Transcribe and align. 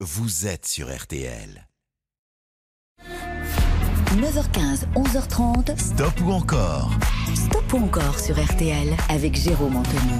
vous 0.00 0.46
êtes 0.46 0.66
sur 0.66 0.94
RTL. 0.94 1.66
9h15, 4.16 4.84
11h30. 4.94 5.78
Stop 5.78 6.12
ou 6.22 6.32
encore? 6.32 6.90
Stop 7.34 7.72
ou 7.72 7.78
encore 7.78 8.18
sur 8.18 8.38
RTL 8.38 8.94
avec 9.08 9.34
Jérôme 9.36 9.76
Anthony. 9.76 10.12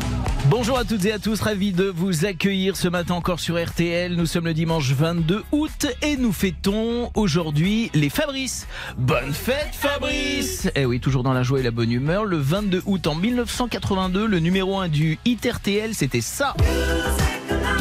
Bonjour 0.47 0.79
à 0.79 0.85
toutes 0.85 1.05
et 1.05 1.13
à 1.13 1.19
tous, 1.19 1.43
ravi 1.43 1.73
de 1.73 1.85
vous 1.85 2.25
accueillir 2.25 2.75
ce 2.75 2.89
matin 2.89 3.17
encore 3.17 3.39
sur 3.39 3.63
RTL. 3.63 4.15
Nous 4.17 4.25
sommes 4.25 4.47
le 4.47 4.55
dimanche 4.55 4.93
22 4.93 5.45
août 5.53 5.87
et 6.01 6.17
nous 6.17 6.33
fêtons 6.33 7.11
aujourd'hui 7.15 7.91
les 7.93 8.09
Fabrice. 8.09 8.67
Bonne 8.97 9.35
fête 9.35 9.73
Fabrice 9.73 10.71
Eh 10.75 10.87
oui, 10.87 11.01
toujours 11.01 11.23
dans 11.23 11.35
la 11.35 11.43
joie 11.43 11.61
et 11.61 11.63
la 11.63 11.71
bonne 11.71 11.93
humeur. 11.93 12.25
Le 12.25 12.39
22 12.39 12.83
août 12.87 13.07
en 13.07 13.15
1982, 13.15 14.27
le 14.27 14.39
numéro 14.41 14.79
1 14.79 14.89
du 14.89 15.19
hit 15.27 15.47
RTL, 15.47 15.95
c'était 15.95 16.23
ça. 16.23 16.55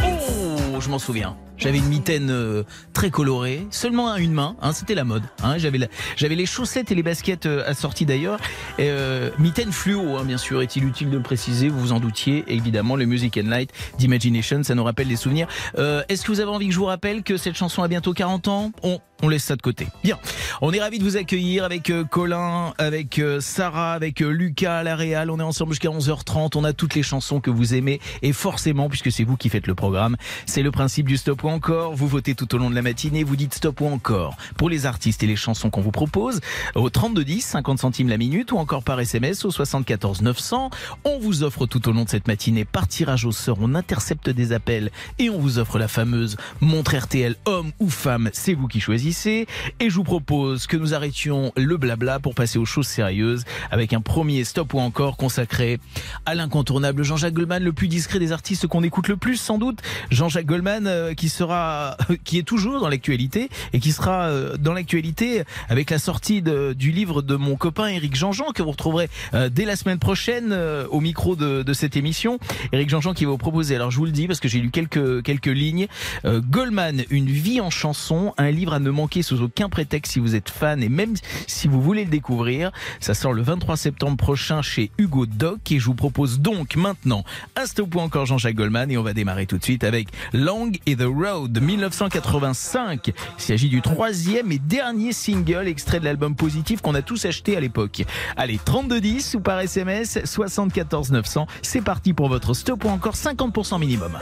Oh, 0.04 0.82
je 0.82 0.90
m'en 0.90 1.00
souviens. 1.00 1.38
J'avais 1.58 1.78
une 1.78 1.88
mitaine 1.88 2.30
euh, 2.30 2.64
très 2.94 3.10
colorée, 3.10 3.66
seulement 3.72 4.12
à 4.12 4.20
une 4.20 4.34
main, 4.34 4.56
hein, 4.62 4.74
c'était 4.74 4.96
la 4.96 5.04
mode. 5.04 5.24
Hein, 5.44 5.58
j'avais, 5.58 6.36
les 6.36 6.46
chaussettes 6.46 6.92
et 6.92 6.96
les 6.96 7.04
baskets 7.04 7.46
euh, 7.46 7.64
assorties 7.66 8.06
d'ailleurs. 8.06 8.40
Euh, 8.80 9.30
mitaine 9.40 9.72
fluo, 9.72 10.18
hein, 10.18 10.26
bien 10.26 10.38
sûr, 10.38 10.62
est-il 10.62 10.84
utile 10.86 11.10
de 11.10 11.18
le 11.18 11.24
préciser, 11.24 11.70
vous 11.70 11.80
vous 11.80 11.92
en 11.94 12.00
doutiez. 12.00 12.44
Évidemment, 12.48 12.96
le 12.96 13.06
Music 13.06 13.38
and 13.38 13.48
Light 13.48 13.72
d'Imagination, 13.98 14.64
ça 14.64 14.76
nous 14.76 14.84
rappelle 14.84 15.08
des 15.08 15.16
souvenirs. 15.16 15.48
Euh, 15.78 16.04
est-ce 16.10 16.24
que 16.24 16.32
vous 16.32 16.42
avez 16.42 16.52
envie 16.52 16.68
que 16.68 16.74
je 16.74 16.80
vous 16.80 16.86
rappelle 16.86 17.24
que 17.24 17.38
cette 17.38 17.56
chanson 17.56 17.84
a 17.84 17.88
bientôt 17.88 18.14
40 18.14 18.48
ans? 18.48 18.72
On, 18.84 19.00
on 19.22 19.30
laisse 19.30 19.44
ça 19.44 19.56
de 19.56 19.62
côté. 19.62 19.88
Bien, 20.04 20.20
on 20.62 20.74
est 20.74 20.80
ravis 20.80 21.00
de 21.00 21.04
vous 21.04 21.18
accueillir 21.18 21.64
avec 21.64 21.90
euh, 21.90 22.04
Colin, 22.04 22.74
avec 22.78 23.20
euh, 23.20 23.40
Sarah, 23.40 23.94
avec 23.94 24.20
Lucas 24.20 24.80
à 24.80 24.84
la 24.84 24.96
Réal. 24.96 25.32
On 25.32 25.40
est 25.40 25.44
ensemble 25.44 25.72
jusqu'à 25.72 25.90
11h30. 25.90 26.52
On 26.56 26.64
a 26.64 26.74
toutes 26.74 26.96
les 26.96 27.04
chansons 27.04 27.40
que 27.40 27.50
vous 27.50 27.74
aimez. 27.76 28.02
Et 28.22 28.34
forcément, 28.34 28.90
puisque 28.90 29.12
c'est 29.12 29.24
vous 29.24 29.38
qui 29.38 29.50
faites 29.50 29.68
le 29.68 29.76
programme, 29.76 30.18
c'est 30.46 30.64
le 30.64 30.72
principe 30.72 31.08
du 31.08 31.18
stop 31.18 31.44
encore. 31.50 31.96
Vous 31.96 32.08
votez 32.08 32.36
tout 32.36 32.54
au 32.56 32.58
long 32.58 32.70
de 32.70 32.76
la 32.76 32.82
matinée, 32.82 33.24
vous 33.24 33.36
dites 33.36 33.54
stop 33.54 33.82
ou 33.82 33.88
encore 33.88 34.38
pour 34.58 34.70
les 34.70 34.86
artistes 34.86 35.24
et 35.24 35.28
les 35.28 35.36
chansons 35.36 35.70
qu'on 35.70 35.82
vous 35.82 35.92
propose 35.92 36.42
au 36.76 36.90
3210, 36.90 37.42
50 37.42 37.80
centimes 37.80 38.10
la 38.10 38.18
minute 38.18 38.52
ou 38.52 38.58
encore 38.58 38.84
par 38.84 39.00
SMS 39.00 39.46
au 39.46 39.52
74 39.52 40.22
900. 40.22 40.70
On 41.04 41.20
vous 41.20 41.44
offre 41.44 41.66
tout 41.66 41.88
au 41.88 41.92
long 41.92 42.04
de 42.04 42.10
cette 42.10 42.28
matinée 42.28 42.66
par 42.66 42.88
tirage 42.88 43.26
au 43.26 43.32
sort. 43.32 43.58
On 43.62 43.76
intercepte 43.76 44.30
des 44.30 44.52
appels 44.52 44.92
et 45.20 45.30
on 45.30 45.40
vous 45.40 45.60
offre 45.60 45.80
la 45.80 45.88
fameuse 45.88 46.38
montre 46.62 46.96
RTL 46.96 47.36
homme 47.46 47.72
ou 47.80 47.90
femme. 47.90 48.30
C'est 48.34 48.54
vous 48.54 48.68
qui 48.68 48.80
choisissez. 48.80 49.48
Et 49.80 49.90
je 49.90 49.96
vous 49.96 50.04
propose 50.04 50.68
que 50.68 50.78
nous 50.78 50.94
arrêtions 50.94 51.52
le 51.56 51.78
blabla 51.78 52.20
pour 52.20 52.36
passer 52.36 52.60
aux 52.60 52.66
choses 52.66 52.88
sérieuses 52.88 53.44
avec 53.72 53.94
un 53.94 54.02
premier 54.02 54.44
stop 54.44 54.74
ou 54.74 54.80
encore 54.80 55.18
consacré 55.18 55.80
à 56.26 56.36
l'incontournable 56.36 57.04
Jean-Jacques 57.04 57.34
Goldman, 57.34 57.64
le 57.64 57.74
plus 57.74 57.88
discret 57.88 58.20
des 58.20 58.32
artistes 58.32 58.68
qu'on 58.68 58.84
écoute 58.84 59.08
le 59.08 59.18
plus 59.18 59.38
sans 59.38 59.58
doute. 59.58 59.80
Jean-Jacques 60.12 60.46
Goldman 60.46 60.88
euh, 60.88 61.14
qui 61.14 61.30
sera, 61.36 61.98
qui 62.24 62.38
est 62.40 62.44
toujours 62.44 62.80
dans 62.82 62.90
l'actualité 62.90 63.50
et 63.74 63.80
qui 63.80 63.92
sera 63.92 64.24
euh, 64.28 64.58
dans 64.58 64.74
l'actualité 64.74 65.44
avec 65.70 65.90
la 65.90 66.00
sortie 66.00 66.42
de- 66.42 66.74
du 66.74 66.92
livre 66.92 67.22
de 67.22 67.36
mon 67.36 67.56
copain 67.56 67.88
Éric 67.88 68.16
Jean-Jean 68.16 68.52
que 68.54 68.64
vous 68.64 68.72
retrouverez 68.72 69.10
euh, 69.34 69.50
dès 69.50 69.66
la 69.66 69.76
semaine 69.76 70.00
prochaine 70.00 70.50
euh, 70.52 70.88
au 70.90 71.02
micro 71.02 71.36
de, 71.36 71.64
de 71.64 71.74
cette 71.74 71.96
émission. 71.98 72.40
Éric 72.72 72.90
Jean-Jean 72.90 73.14
qui 73.14 73.26
va 73.26 73.32
vous 73.32 73.38
proposer, 73.38 73.76
alors 73.76 73.92
je 73.92 73.98
vous 73.98 74.06
le 74.06 74.12
dis 74.12 74.28
parce 74.28 74.40
que 74.40 74.48
j'ai 74.48 74.60
lu 74.60 74.72
quelques, 74.72 75.24
quelques 75.24 75.46
lignes, 75.48 75.88
euh, 76.26 76.42
Goldman, 76.42 77.04
une 77.10 77.26
vie 77.28 77.60
en 77.62 77.70
chanson, 77.70 78.34
un 78.38 78.52
livre 78.52 78.74
à 78.74 78.80
ne 78.80 78.90
manquer 78.90 79.22
sous 79.22 79.42
aucun 79.42 79.70
prétexte 79.70 80.14
si 80.14 80.20
vous 80.20 80.36
êtes 80.36 80.50
fan 80.50 80.82
et 80.84 80.90
même 80.90 81.14
si 81.48 81.68
vous 81.68 81.82
voulez 81.82 82.06
le 82.06 82.10
découvrir. 82.12 82.72
Ça 83.00 83.14
sort 83.14 83.34
le 83.34 83.42
23 83.42 83.78
septembre 83.78 84.18
prochain 84.18 84.62
chez 84.62 84.92
Hugo 84.98 85.26
Doc 85.26 85.72
et 85.72 85.80
je 85.80 85.86
vous 85.86 85.96
propose 85.96 86.40
donc 86.40 86.76
maintenant 86.76 87.24
un 87.56 87.66
stop 87.66 87.96
encore 87.98 88.26
Jean-Jacques 88.26 88.56
Goldman 88.56 88.90
et 88.92 88.98
on 88.98 89.04
va 89.04 89.14
démarrer 89.14 89.46
tout 89.46 89.58
de 89.58 89.64
suite 89.64 89.84
avec 89.84 90.08
Long 90.34 90.72
et 90.86 90.96
the 90.96 91.02
Road 91.04 91.25
1985. 91.34 93.08
Il 93.08 93.14
s'agit 93.38 93.70
du 93.70 93.82
troisième 93.82 94.52
et 94.52 94.60
dernier 94.60 95.12
single 95.14 95.68
extrait 95.68 96.00
de 96.00 96.06
l'album 96.06 96.36
Positif 96.36 96.82
qu'on 96.82 96.96
a 96.96 97.02
tous 97.02 97.26
acheté 97.26 97.58
à 97.58 97.60
l'époque. 97.60 98.04
Allez, 98.38 98.60
3210 98.64 99.36
ou 99.36 99.40
par 99.40 99.60
SMS 99.60 100.20
74 100.24 101.12
900. 101.12 101.48
C'est 101.62 101.82
parti 101.82 102.14
pour 102.14 102.30
votre 102.30 102.54
stop 102.54 102.84
ou 102.86 102.90
encore 102.90 103.16
50% 103.16 103.80
minimum. 103.80 104.18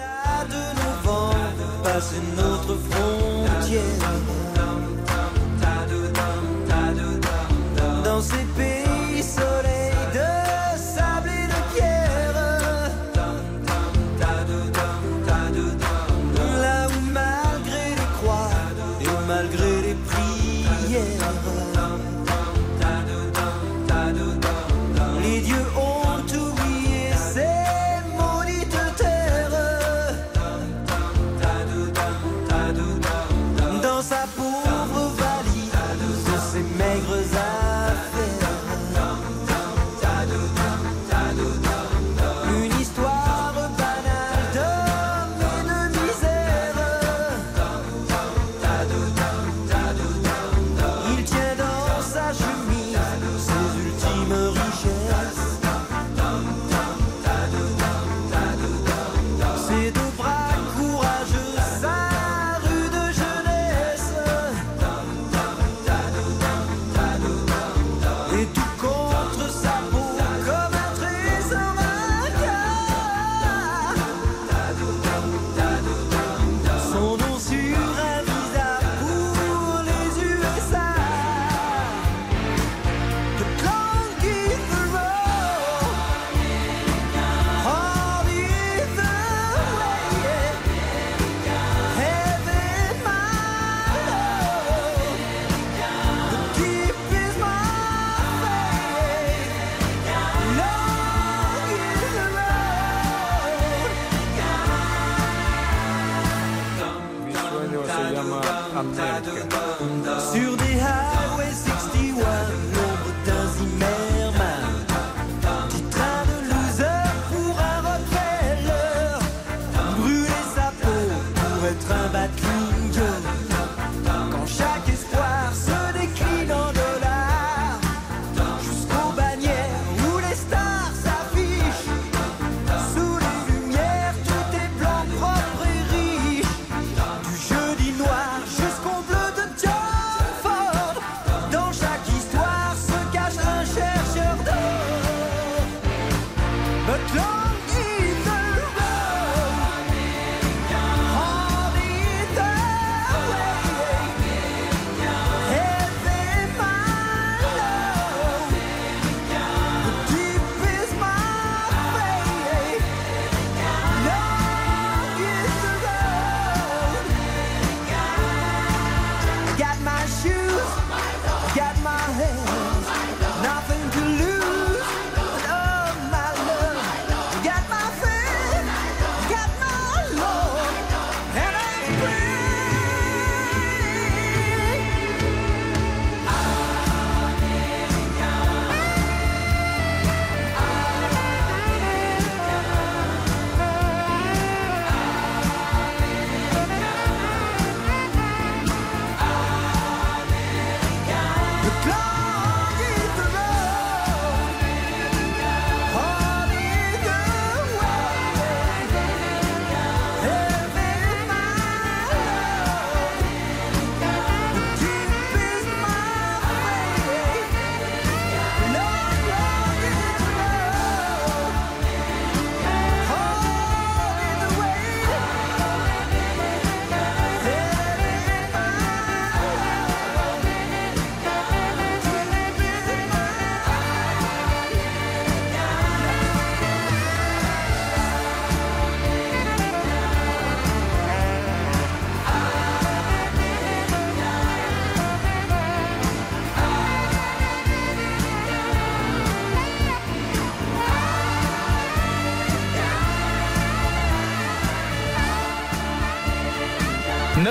Dans 8.03 8.21
ces 8.21 8.45
pays 8.55 9.23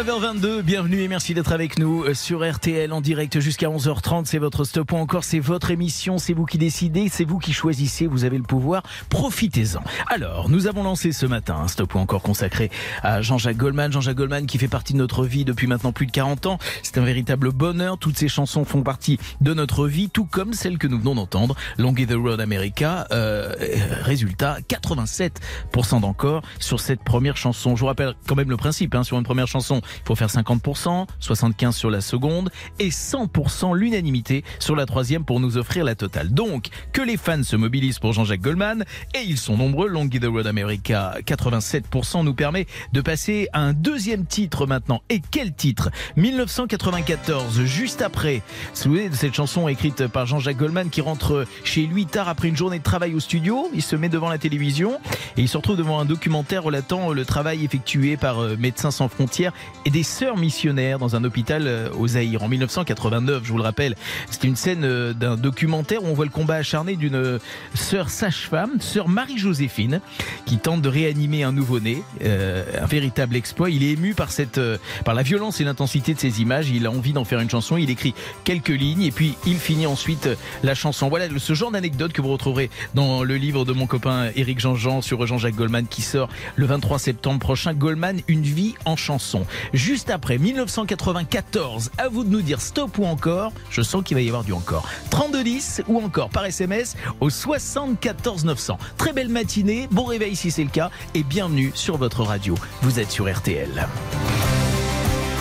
9h22, 0.02 0.62
bienvenue 0.62 1.02
et 1.02 1.06
merci 1.06 1.32
d'être 1.32 1.52
avec 1.52 1.78
nous 1.78 2.02
euh, 2.02 2.12
sur 2.12 2.44
RTL 2.44 2.92
en 2.92 3.00
direct 3.00 3.38
jusqu'à 3.38 3.68
11h30. 3.68 4.24
C'est 4.24 4.38
votre 4.38 4.64
stop 4.64 4.90
ou 4.90 4.96
encore 4.96 5.22
c'est 5.22 5.38
votre 5.38 5.70
émission, 5.70 6.18
c'est 6.18 6.32
vous 6.32 6.44
qui 6.44 6.58
décidez, 6.58 7.08
c'est 7.08 7.24
vous 7.24 7.38
qui 7.38 7.52
choisissez, 7.52 8.08
vous 8.08 8.24
avez 8.24 8.36
le 8.36 8.42
pouvoir, 8.42 8.82
profitez-en. 9.10 9.80
Alors, 10.08 10.48
nous 10.48 10.66
avons 10.66 10.82
lancé 10.82 11.12
ce 11.12 11.24
matin 11.24 11.54
un 11.54 11.68
stop 11.68 11.94
ou 11.94 11.98
encore 11.98 12.22
consacré 12.22 12.68
à 13.04 13.22
Jean-Jacques 13.22 13.58
Goldman. 13.58 13.92
Jean-Jacques 13.92 14.16
Goldman 14.16 14.46
qui 14.46 14.58
fait 14.58 14.66
partie 14.66 14.92
de 14.92 14.98
notre 14.98 15.24
vie 15.24 15.44
depuis 15.44 15.68
maintenant 15.68 15.92
plus 15.92 16.06
de 16.06 16.10
40 16.10 16.46
ans. 16.46 16.58
C'est 16.82 16.98
un 16.98 17.04
véritable 17.04 17.52
bonheur. 17.52 17.96
Toutes 17.96 18.18
ces 18.18 18.28
chansons 18.28 18.64
font 18.64 18.82
partie 18.82 19.20
de 19.40 19.54
notre 19.54 19.86
vie, 19.86 20.10
tout 20.10 20.24
comme 20.24 20.52
celle 20.52 20.78
que 20.78 20.88
nous 20.88 20.98
venons 20.98 21.14
d'entendre, 21.14 21.54
Long 21.78 21.94
is 21.94 22.08
the 22.08 22.16
Road 22.16 22.40
America. 22.40 23.06
Euh, 23.12 23.54
résultat, 24.02 24.56
87% 24.68 26.00
d'encore 26.00 26.42
sur 26.58 26.80
cette 26.80 27.04
première 27.04 27.36
chanson. 27.36 27.76
Je 27.76 27.80
vous 27.82 27.86
rappelle 27.86 28.14
quand 28.26 28.34
même 28.34 28.50
le 28.50 28.56
principe, 28.56 28.96
hein, 28.96 29.04
sur 29.04 29.16
une 29.16 29.24
première 29.24 29.46
chanson, 29.46 29.80
il 29.98 30.06
faut 30.06 30.14
faire 30.14 30.28
50%, 30.28 31.06
75% 31.20 31.72
sur 31.72 31.90
la 31.90 32.00
seconde 32.00 32.50
et 32.78 32.90
100% 32.90 33.76
l'unanimité 33.76 34.44
sur 34.58 34.76
la 34.76 34.86
troisième 34.86 35.24
pour 35.24 35.40
nous 35.40 35.56
offrir 35.56 35.84
la 35.84 35.94
totale. 35.94 36.32
Donc, 36.32 36.68
que 36.92 37.02
les 37.02 37.16
fans 37.16 37.42
se 37.42 37.56
mobilisent 37.56 37.98
pour 37.98 38.12
Jean-Jacques 38.12 38.40
Goldman, 38.40 38.84
et 39.14 39.22
ils 39.26 39.38
sont 39.38 39.56
nombreux, 39.56 39.88
Long 39.88 40.08
the 40.08 40.24
Road 40.24 40.46
America, 40.46 41.14
87% 41.26 42.24
nous 42.24 42.34
permet 42.34 42.66
de 42.92 43.00
passer 43.00 43.48
à 43.52 43.60
un 43.60 43.72
deuxième 43.72 44.26
titre 44.26 44.66
maintenant. 44.66 45.02
Et 45.08 45.20
quel 45.30 45.54
titre? 45.54 45.90
1994, 46.16 47.64
juste 47.64 48.02
après. 48.02 48.42
Vous 48.84 48.94
vous 48.94 49.08
de 49.08 49.14
cette 49.14 49.34
chanson 49.34 49.68
écrite 49.68 50.06
par 50.08 50.26
Jean-Jacques 50.26 50.56
Goldman 50.56 50.90
qui 50.90 51.00
rentre 51.00 51.46
chez 51.64 51.86
lui 51.86 52.06
tard 52.06 52.28
après 52.28 52.48
une 52.48 52.56
journée 52.56 52.78
de 52.78 52.84
travail 52.84 53.14
au 53.14 53.20
studio, 53.20 53.68
il 53.74 53.82
se 53.82 53.96
met 53.96 54.08
devant 54.08 54.28
la 54.28 54.38
télévision 54.38 54.98
et 55.36 55.42
il 55.42 55.48
se 55.48 55.56
retrouve 55.56 55.76
devant 55.76 56.00
un 56.00 56.04
documentaire 56.04 56.62
relatant 56.62 57.12
le 57.12 57.24
travail 57.24 57.64
effectué 57.64 58.16
par 58.16 58.40
euh, 58.40 58.56
Médecins 58.58 58.90
sans 58.90 59.08
frontières 59.08 59.52
et 59.84 59.90
des 59.90 60.02
sœurs 60.02 60.36
missionnaires 60.36 60.98
dans 60.98 61.16
un 61.16 61.24
hôpital 61.24 61.66
euh, 61.66 61.88
au 61.98 62.06
Zaïre 62.08 62.42
en 62.42 62.48
1989, 62.48 63.42
je 63.44 63.50
vous 63.50 63.58
le 63.58 63.62
rappelle. 63.62 63.96
C'était 64.30 64.48
une 64.48 64.56
scène 64.56 64.84
euh, 64.84 65.12
d'un 65.12 65.36
documentaire 65.36 66.02
où 66.04 66.06
on 66.06 66.14
voit 66.14 66.24
le 66.24 66.30
combat 66.30 66.56
acharné 66.56 66.96
d'une 66.96 67.14
euh, 67.14 67.38
sœur 67.74 68.10
sage-femme, 68.10 68.80
sœur 68.80 69.08
Marie-Joséphine, 69.08 70.00
qui 70.46 70.58
tente 70.58 70.82
de 70.82 70.88
réanimer 70.88 71.42
un 71.42 71.52
nouveau-né. 71.52 72.02
Euh, 72.24 72.64
un 72.80 72.86
véritable 72.86 73.36
exploit. 73.36 73.70
Il 73.70 73.82
est 73.82 73.92
ému 73.92 74.14
par 74.14 74.30
cette, 74.30 74.60
par 75.04 75.14
la 75.14 75.22
violence 75.22 75.60
et 75.60 75.64
l'intensité 75.64 76.14
de 76.14 76.20
ces 76.20 76.40
images. 76.40 76.70
Il 76.70 76.86
a 76.86 76.90
envie 76.90 77.12
d'en 77.12 77.24
faire 77.24 77.40
une 77.40 77.50
chanson. 77.50 77.76
Il 77.76 77.90
écrit 77.90 78.14
quelques 78.44 78.68
lignes 78.68 79.02
et 79.02 79.10
puis 79.10 79.34
il 79.46 79.56
finit 79.56 79.86
ensuite 79.86 80.28
la 80.62 80.74
chanson. 80.74 81.08
Voilà 81.08 81.26
ce 81.36 81.54
genre 81.54 81.70
d'anecdote 81.70 82.12
que 82.12 82.22
vous 82.22 82.32
retrouverez 82.32 82.70
dans 82.94 83.22
le 83.22 83.36
livre 83.36 83.64
de 83.64 83.72
mon 83.72 83.86
copain 83.86 84.30
Éric 84.36 84.60
Jean-Jean 84.60 85.00
sur 85.00 85.26
Jean-Jacques 85.26 85.54
Goldman 85.54 85.86
qui 85.86 86.02
sort 86.02 86.28
le 86.56 86.66
23 86.66 86.98
septembre 86.98 87.38
prochain. 87.38 87.74
Goldman, 87.74 88.20
une 88.28 88.42
vie 88.42 88.74
en 88.84 88.96
chanson. 88.96 89.46
Juste 89.72 90.10
après 90.10 90.38
1994, 90.38 91.90
à 91.98 92.08
vous 92.08 92.24
de 92.24 92.28
nous 92.28 92.42
dire 92.42 92.60
stop 92.60 92.98
ou 92.98 93.04
encore. 93.04 93.52
Je 93.70 93.82
sens 93.82 94.02
qu'il 94.04 94.14
va 94.16 94.20
y 94.20 94.28
avoir 94.28 94.44
du 94.44 94.52
encore. 94.52 94.86
3210 95.10 95.82
ou 95.88 95.98
encore 95.98 96.28
par 96.28 96.44
SMS 96.44 96.96
au 97.20 97.30
74 97.30 98.44
900. 98.44 98.78
Très 98.98 99.12
belle 99.12 99.28
matinée, 99.28 99.88
bon 99.90 100.04
réveil 100.04 100.36
si 100.36 100.50
c'est 100.50 100.64
le 100.64 100.70
cas 100.70 100.90
et 101.14 101.22
bienvenue 101.22 101.72
sur 101.74 101.96
votre 101.96 102.22
radio. 102.22 102.54
Vous 102.82 103.00
êtes 103.00 103.10
sur 103.10 103.32
RTL. 103.32 103.88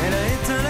Elle 0.06 0.14
a 0.14 0.61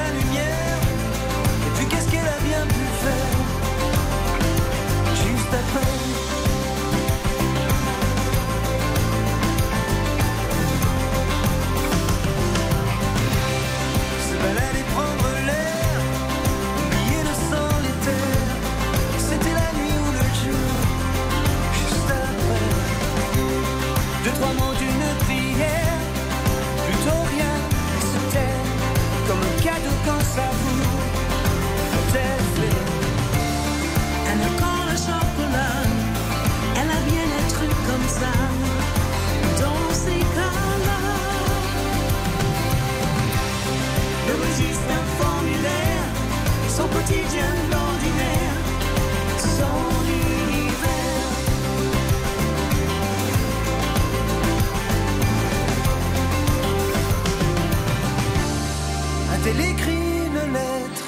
A-t-elle 59.42 59.72
écrit 59.72 60.28
une 60.28 60.54
lettre, 60.54 61.04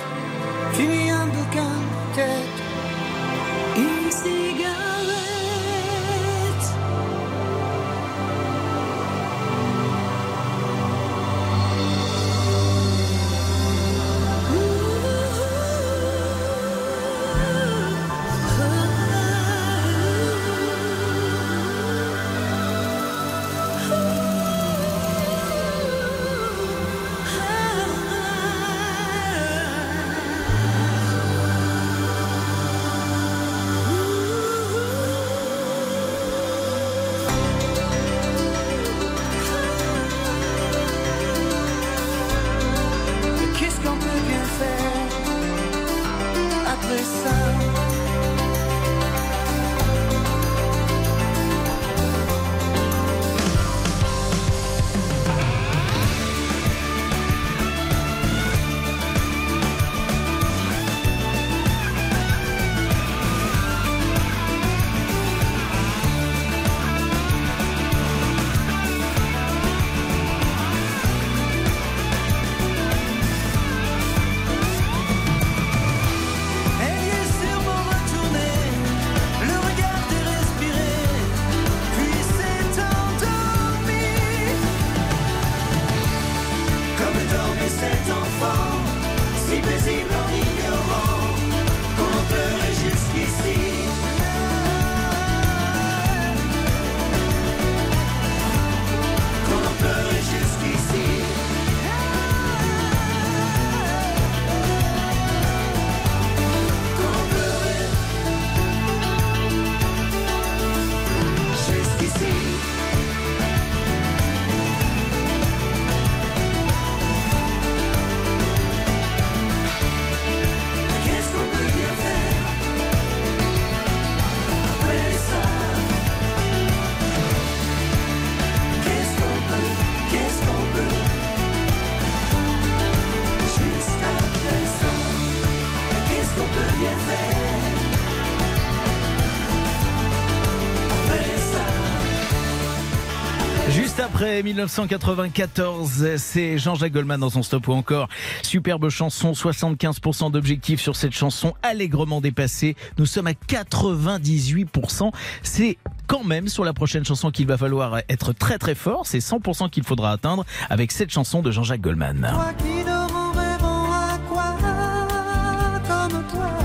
après 144.33 144.41
1994, 144.41 146.17
c'est 146.17 146.57
Jean-Jacques 146.57 146.93
Goldman 146.93 147.19
dans 147.19 147.29
son 147.29 147.43
stop 147.43 147.67
ou 147.67 147.73
encore. 147.73 148.09
Superbe 148.41 148.89
chanson, 148.89 149.33
75% 149.33 150.31
d'objectifs 150.31 150.81
sur 150.81 150.95
cette 150.95 151.11
chanson, 151.11 151.53
allègrement 151.61 152.19
dépassée. 152.19 152.75
Nous 152.97 153.05
sommes 153.05 153.27
à 153.27 153.33
98%. 153.33 155.11
C'est 155.43 155.77
quand 156.07 156.23
même 156.23 156.47
sur 156.47 156.63
la 156.63 156.73
prochaine 156.73 157.05
chanson 157.05 157.29
qu'il 157.29 157.45
va 157.45 157.59
falloir 157.59 157.99
être 158.09 158.33
très 158.33 158.57
très 158.57 158.73
fort. 158.73 159.05
C'est 159.05 159.19
100% 159.19 159.69
qu'il 159.69 159.83
faudra 159.83 160.11
atteindre 160.11 160.45
avec 160.71 160.91
cette 160.91 161.11
chanson 161.11 161.43
de 161.43 161.51
Jean-Jacques 161.51 161.81
Goldman. 161.81 162.33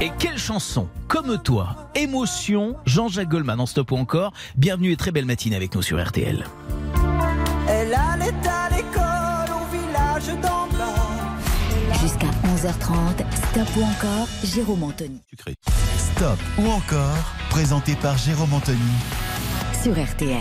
Et 0.01 0.11
quelle 0.19 0.39
chanson 0.39 0.89
Comme 1.07 1.37
toi, 1.43 1.91
émotion, 1.95 2.77
Jean-Jacques 2.87 3.29
Goldman 3.29 3.61
en 3.61 3.67
stop 3.67 3.93
ou 3.93 3.97
encore. 3.97 4.33
Bienvenue 4.57 4.93
et 4.93 4.97
très 4.97 5.11
belle 5.11 5.27
matinée 5.27 5.57
avec 5.57 5.75
nous 5.75 5.83
sur 5.83 6.03
RTL. 6.03 6.47
Elle 7.89 7.95
allait 7.95 8.35
à 8.47 8.69
l'école 8.69 9.57
au 9.57 9.65
village 9.75 10.27
d'en 10.43 10.67
bas. 10.77 11.39
Jusqu'à 12.03 12.27
11h30, 12.55 13.25
Stop 13.35 13.69
ou 13.79 13.83
encore, 13.83 14.29
Jérôme 14.45 14.83
Anthony. 14.83 15.23
Stop 15.97 16.39
ou 16.59 16.67
encore, 16.69 17.17
présenté 17.49 17.95
par 17.95 18.19
Jérôme 18.19 18.53
Anthony 18.53 18.77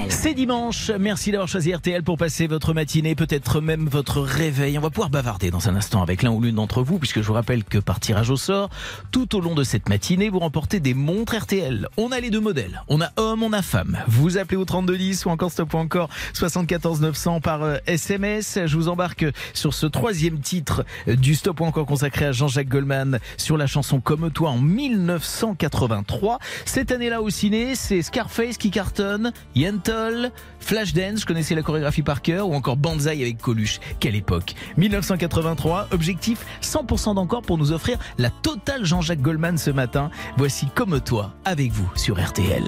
C'est 0.10 0.34
dimanche, 0.34 0.90
merci 1.00 1.32
d'avoir 1.32 1.48
choisi 1.48 1.72
RTL 1.72 2.02
pour 2.02 2.18
passer 2.18 2.48
votre 2.48 2.74
matinée, 2.74 3.14
peut-être 3.14 3.62
même 3.62 3.88
votre 3.88 4.20
réveil. 4.20 4.80
On 4.80 4.82
va 4.82 4.90
pouvoir 4.90 5.12
bavarder 5.12 5.52
dans 5.52 5.70
un 5.70 5.76
instant 5.76 6.02
avec 6.02 6.24
l'un 6.24 6.32
ou 6.32 6.42
l'une 6.42 6.56
d'entre 6.56 6.82
vous, 6.82 6.98
puisque 6.98 7.22
je 7.22 7.28
vous 7.28 7.34
rappelle 7.34 7.64
que 7.64 7.78
par 7.78 8.00
tirage 8.00 8.32
au 8.32 8.36
sort, 8.36 8.72
tout 9.12 9.36
au 9.36 9.40
long 9.40 9.54
de 9.54 9.64
cette 9.64 9.90
matinée, 9.90 10.30
vous 10.30 10.40
remportez 10.40 10.80
des 10.80 10.96
montres 10.96 11.36
RTL. 11.36 11.88
On 11.98 12.12
a 12.12 12.20
les 12.20 12.32
deux 12.32 12.40
modèles, 12.40 12.82
on 12.88 13.00
a 13.00 13.12
homme, 13.18 13.44
on 13.44 13.54
a 13.54 13.62
femme. 13.62 14.00
Vous 14.08 14.40
appelez 14.40 14.58
au 14.58 14.66
3210 14.66 15.28
ou 15.28 15.30
encore 15.30 15.52
stop 15.52 15.72
ou 15.76 15.78
encore 15.78 16.10
74 16.34 17.02
900 17.02 17.40
par 17.40 17.62
euh, 17.62 17.78
SMS. 17.86 18.58
Je 18.66 18.76
vous 18.76 18.88
embarque 18.88 19.26
sur 19.54 19.76
ce 19.76 19.86
troisième 19.86 20.40
titre 20.40 20.84
euh, 21.08 21.16
du 21.16 21.36
stop 21.36 21.62
ou 21.62 21.66
encore 21.66 21.86
consacré 21.86 22.26
à 22.26 22.32
Jean-Jacques 22.32 22.70
Goldman 22.70 23.20
sur 23.38 23.56
la 23.56 23.68
chanson 23.68 24.00
Comme 24.00 24.32
toi 24.32 24.50
en 24.50 24.58
1983. 24.58 26.40
Cette 26.66 26.92
année-là 26.92 27.22
au 27.22 27.30
ciné, 27.30 27.76
c'est 27.76 28.02
Scarface 28.02 28.58
qui 28.58 28.72
cartonne, 28.72 29.27
Yentl, 29.56 30.32
Flashdance, 30.60 31.22
je 31.22 31.26
connaissais 31.26 31.56
la 31.56 31.62
chorégraphie 31.62 32.02
par 32.02 32.22
cœur, 32.22 32.50
ou 32.50 32.54
encore 32.54 32.78
Banzai 32.78 33.22
avec 33.22 33.38
Coluche. 33.38 33.80
Quelle 34.00 34.16
époque 34.16 34.56
1983, 34.78 35.90
objectif 35.92 36.46
100% 36.62 37.16
d'encore 37.16 37.42
pour 37.42 37.58
nous 37.58 37.72
offrir 37.72 37.98
la 38.18 38.30
totale 38.30 38.86
Jean-Jacques 38.86 39.22
Goldman 39.22 39.58
ce 39.58 39.72
matin. 39.72 40.10
Voici 40.38 40.68
Comme 40.76 41.00
toi, 41.02 41.34
avec 41.46 41.72
vous 41.72 41.90
sur 41.96 42.24
RTL. 42.24 42.64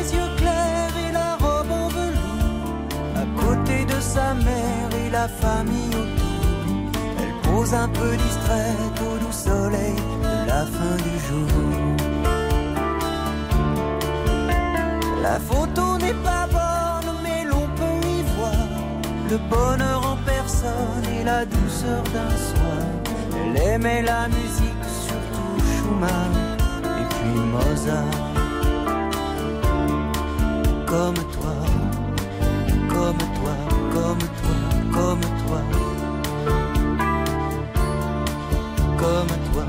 Les 0.00 0.12
yeux 0.14 0.36
clairs 0.36 0.96
et 1.08 1.12
la 1.12 1.36
robe 1.36 1.70
en 1.70 1.88
velours. 1.88 2.88
À 3.16 3.24
côté 3.40 3.84
de 3.84 4.00
sa 4.00 4.34
mère 4.34 4.90
et 5.06 5.10
la 5.10 5.28
famille 5.28 5.88
autour. 5.88 7.00
Elle 7.18 7.50
pose 7.50 7.74
un 7.74 7.88
peu 7.88 8.16
distraite 8.16 9.00
au 9.00 9.18
doux 9.24 9.32
soleil 9.32 9.96
de 10.22 10.46
la 10.46 10.66
fin 10.66 10.96
du 10.96 11.18
jour. 11.28 11.89
La 15.22 15.38
photo 15.38 15.98
n'est 15.98 16.14
pas 16.24 16.46
bonne, 16.46 17.14
mais 17.22 17.44
l'on 17.44 17.66
peut 17.76 18.08
y 18.08 18.22
voir 18.36 18.68
le 19.30 19.36
bonheur 19.36 20.00
en 20.06 20.16
personne 20.24 21.04
et 21.14 21.24
la 21.24 21.44
douceur 21.44 22.02
d'un 22.14 22.30
soir. 22.30 22.82
Elle 23.36 23.56
aimait 23.62 24.02
la 24.02 24.28
musique, 24.28 24.84
surtout 25.06 25.54
Schumann 25.70 26.34
et 26.84 27.06
puis 27.14 27.38
Mozart. 27.52 28.04
Comme 30.86 31.14
toi, 31.34 31.56
comme 32.88 33.18
toi, 33.36 33.54
comme 33.92 34.18
toi, 34.40 34.56
comme 34.92 35.20
toi. 35.20 35.60
Comme 38.98 39.32
toi, 39.52 39.64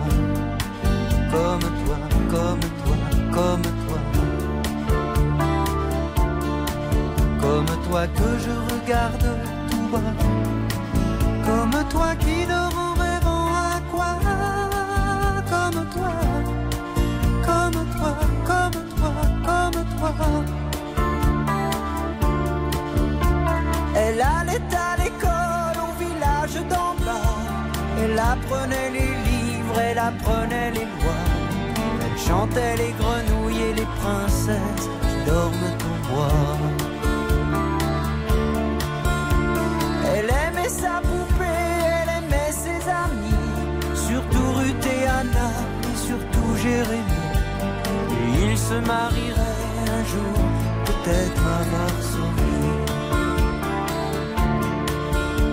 comme 1.31 1.60
toi, 1.86 1.98
comme 2.29 2.60
toi, 2.60 2.98
comme 3.34 3.62
toi. 3.62 3.80
Toi 7.91 8.07
que 8.07 8.29
je 8.45 8.53
regarde 8.74 9.27
tout 9.69 9.88
bas, 9.91 10.13
comme 11.45 11.77
toi 11.89 12.15
qui 12.24 12.45
dors 12.45 12.77
en 12.88 12.93
rêvant 12.93 13.48
à 13.69 13.81
quoi, 13.91 14.12
comme 15.51 15.86
toi, 15.95 16.13
comme 17.48 17.79
toi, 17.95 18.13
comme 18.50 18.79
toi, 18.98 19.13
comme 19.48 19.83
toi. 19.98 20.13
Elle 24.03 24.21
allait 24.21 24.69
à 24.89 24.91
l'école 25.01 25.77
au 25.86 25.91
village 26.01 26.57
d'en 26.71 26.93
bas. 27.05 27.36
Elle 28.01 28.17
apprenait 28.17 28.89
les 28.98 29.12
livres, 29.27 29.79
elle 29.88 30.00
apprenait 30.00 30.71
les 30.71 30.88
lois. 30.95 31.25
Elle 32.03 32.19
chantait 32.25 32.77
les 32.77 32.93
grenouilles 33.00 33.63
et 33.69 33.74
les 33.74 33.89
princesses 34.00 34.88
qui 35.01 35.29
dorment 35.29 35.74
au 35.89 36.15
bois. 36.15 36.90
Sa 40.79 40.95
poupée, 41.01 41.69
elle 41.97 42.11
aimait 42.19 42.51
ses 42.51 42.81
amis. 43.03 43.41
Surtout 43.93 44.47
Ruth 44.57 44.85
et 44.85 45.05
Anna, 45.19 45.49
et 45.89 45.97
surtout 46.07 46.51
Jérémie. 46.63 47.27
Et 48.13 48.51
ils 48.51 48.57
se 48.57 48.75
marieraient 48.75 49.89
un 49.97 50.03
jour, 50.13 50.37
peut-être 50.85 51.43
à 51.57 51.61
Varsovie 51.71 52.51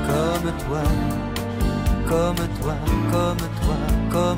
comme 0.08 0.52
toi, 0.64 0.82
comme 2.08 2.36
toi, 2.60 2.74
comme 3.12 3.36
toi, 3.60 3.76
comme 4.10 4.37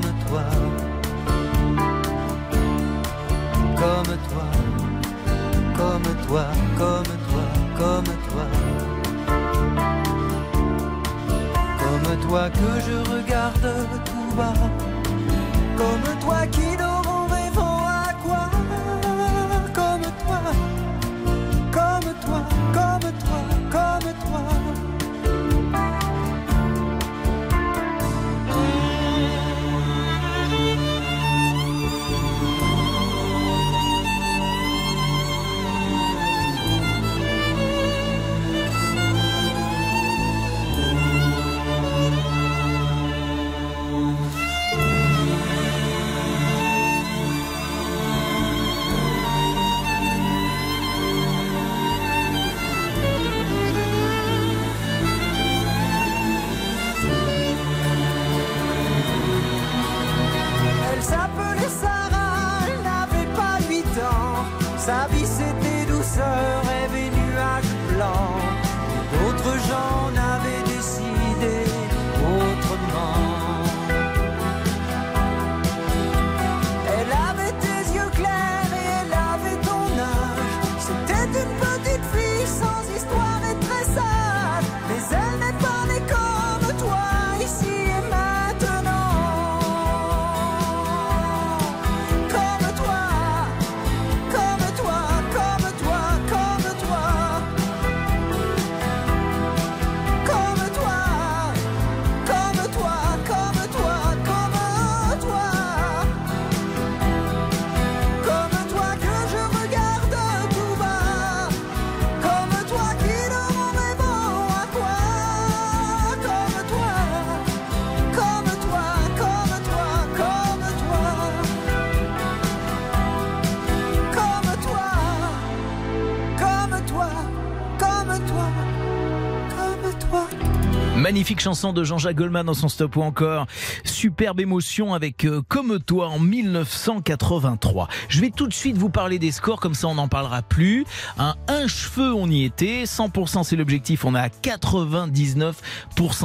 Magnifique 131.11 131.41
chanson 131.41 131.73
de 131.73 131.83
Jean-Jacques 131.83 132.15
Goldman 132.15 132.45
dans 132.45 132.53
son 132.53 132.69
stop 132.69 132.95
ou 132.95 133.01
encore. 133.01 133.45
Superbe 133.83 134.39
émotion 134.39 134.93
avec 134.93 135.25
euh, 135.25 135.41
Comme 135.45 135.77
toi 135.83 136.07
en 136.07 136.19
1983. 136.19 137.89
Je 138.07 138.21
vais 138.21 138.29
tout 138.29 138.47
de 138.47 138.53
suite 138.53 138.77
vous 138.77 138.89
parler 138.89 139.19
des 139.19 139.31
scores, 139.31 139.59
comme 139.59 139.73
ça 139.73 139.89
on 139.89 139.95
n'en 139.95 140.07
parlera 140.07 140.41
plus. 140.41 140.85
Un, 141.17 141.35
un 141.49 141.67
cheveu, 141.67 142.13
on 142.13 142.29
y 142.29 142.45
était. 142.45 142.85
100% 142.85 143.43
c'est 143.43 143.57
l'objectif. 143.57 144.05
On 144.05 144.15
a 144.15 144.29
99% 144.29 145.53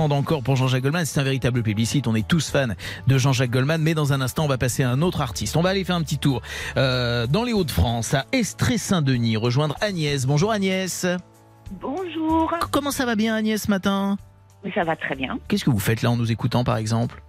d'encore 0.08 0.44
pour 0.44 0.54
Jean-Jacques 0.54 0.84
Goldman. 0.84 1.04
C'est 1.04 1.18
un 1.18 1.24
véritable 1.24 1.64
plébiscite. 1.64 2.06
On 2.06 2.14
est 2.14 2.28
tous 2.28 2.48
fans 2.48 2.68
de 3.08 3.18
Jean-Jacques 3.18 3.50
Goldman. 3.50 3.82
Mais 3.82 3.94
dans 3.94 4.12
un 4.12 4.20
instant, 4.20 4.44
on 4.44 4.48
va 4.48 4.56
passer 4.56 4.84
à 4.84 4.90
un 4.90 5.02
autre 5.02 5.20
artiste. 5.20 5.56
On 5.56 5.62
va 5.62 5.70
aller 5.70 5.82
faire 5.82 5.96
un 5.96 6.02
petit 6.02 6.18
tour 6.18 6.42
euh, 6.76 7.26
dans 7.26 7.42
les 7.42 7.52
Hauts-de-France, 7.52 8.14
à 8.14 8.26
Estrée-Saint-Denis, 8.30 9.36
rejoindre 9.36 9.74
Agnès. 9.80 10.26
Bonjour 10.26 10.52
Agnès. 10.52 11.06
Bonjour. 11.72 12.54
Comment 12.70 12.92
ça 12.92 13.04
va 13.04 13.16
bien 13.16 13.34
Agnès 13.34 13.60
ce 13.62 13.68
matin? 13.68 14.16
Oui, 14.66 14.72
ça 14.74 14.84
va 14.84 14.96
très 14.96 15.14
bien. 15.14 15.38
Qu'est-ce 15.48 15.64
que 15.64 15.70
vous 15.70 15.78
faites 15.78 16.02
là 16.02 16.10
en 16.10 16.16
nous 16.16 16.30
écoutant 16.32 16.64
par 16.64 16.76
exemple? 16.76 17.22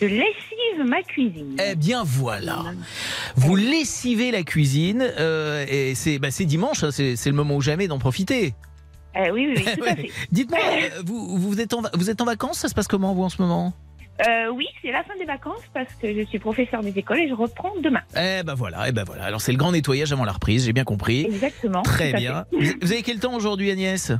Je 0.00 0.06
lessive 0.06 0.84
ma 0.86 1.02
cuisine. 1.02 1.56
Eh 1.60 1.74
bien 1.74 2.04
voilà, 2.04 2.62
vous 3.34 3.56
lessivez 3.56 4.30
la 4.30 4.44
cuisine 4.44 5.04
euh, 5.18 5.66
et 5.68 5.96
c'est 5.96 6.20
bah, 6.20 6.30
c'est 6.30 6.44
dimanche, 6.44 6.84
hein, 6.84 6.90
c'est 6.92 7.16
c'est 7.16 7.30
le 7.30 7.34
moment 7.36 7.56
ou 7.56 7.60
jamais 7.60 7.88
d'en 7.88 7.98
profiter. 7.98 8.54
Eh 9.16 9.30
oui, 9.32 9.48
oui, 9.48 9.64
oui, 9.66 9.72
tout 9.76 9.82
à 9.84 9.96
fait. 9.96 10.10
Dites-moi, 10.30 10.60
euh, 10.62 11.02
vous, 11.04 11.36
vous, 11.38 11.60
êtes 11.60 11.74
en, 11.74 11.80
va- 11.82 11.90
vous 11.94 12.10
êtes 12.10 12.20
en 12.20 12.24
vacances, 12.26 12.58
ça 12.58 12.68
se 12.68 12.74
passe 12.74 12.86
comment 12.86 13.12
vous 13.12 13.24
en 13.24 13.28
ce 13.28 13.42
moment? 13.42 13.72
Euh, 14.28 14.50
oui, 14.52 14.66
c'est 14.82 14.92
la 14.92 15.02
fin 15.02 15.16
des 15.18 15.24
vacances 15.24 15.62
parce 15.74 15.92
que 16.00 16.14
je 16.14 16.24
suis 16.26 16.38
professeur 16.38 16.82
des 16.82 16.90
écoles 16.96 17.18
et 17.20 17.28
je 17.28 17.34
reprends 17.34 17.72
demain. 17.82 18.02
Eh 18.16 18.42
ben 18.44 18.54
voilà, 18.54 18.88
eh 18.88 18.92
ben 18.92 19.02
voilà. 19.04 19.24
Alors 19.24 19.40
c'est 19.40 19.52
le 19.52 19.58
grand 19.58 19.72
nettoyage 19.72 20.12
avant 20.12 20.24
la 20.24 20.32
reprise, 20.32 20.64
j'ai 20.66 20.72
bien 20.72 20.84
compris. 20.84 21.24
Exactement. 21.24 21.82
Très 21.82 22.10
tout 22.10 22.16
à 22.16 22.20
bien. 22.20 22.44
Vous 22.52 22.60
vous 22.82 22.92
avez 22.92 23.02
quel 23.02 23.18
temps 23.18 23.34
aujourd'hui 23.34 23.70
Agnès? 23.72 24.10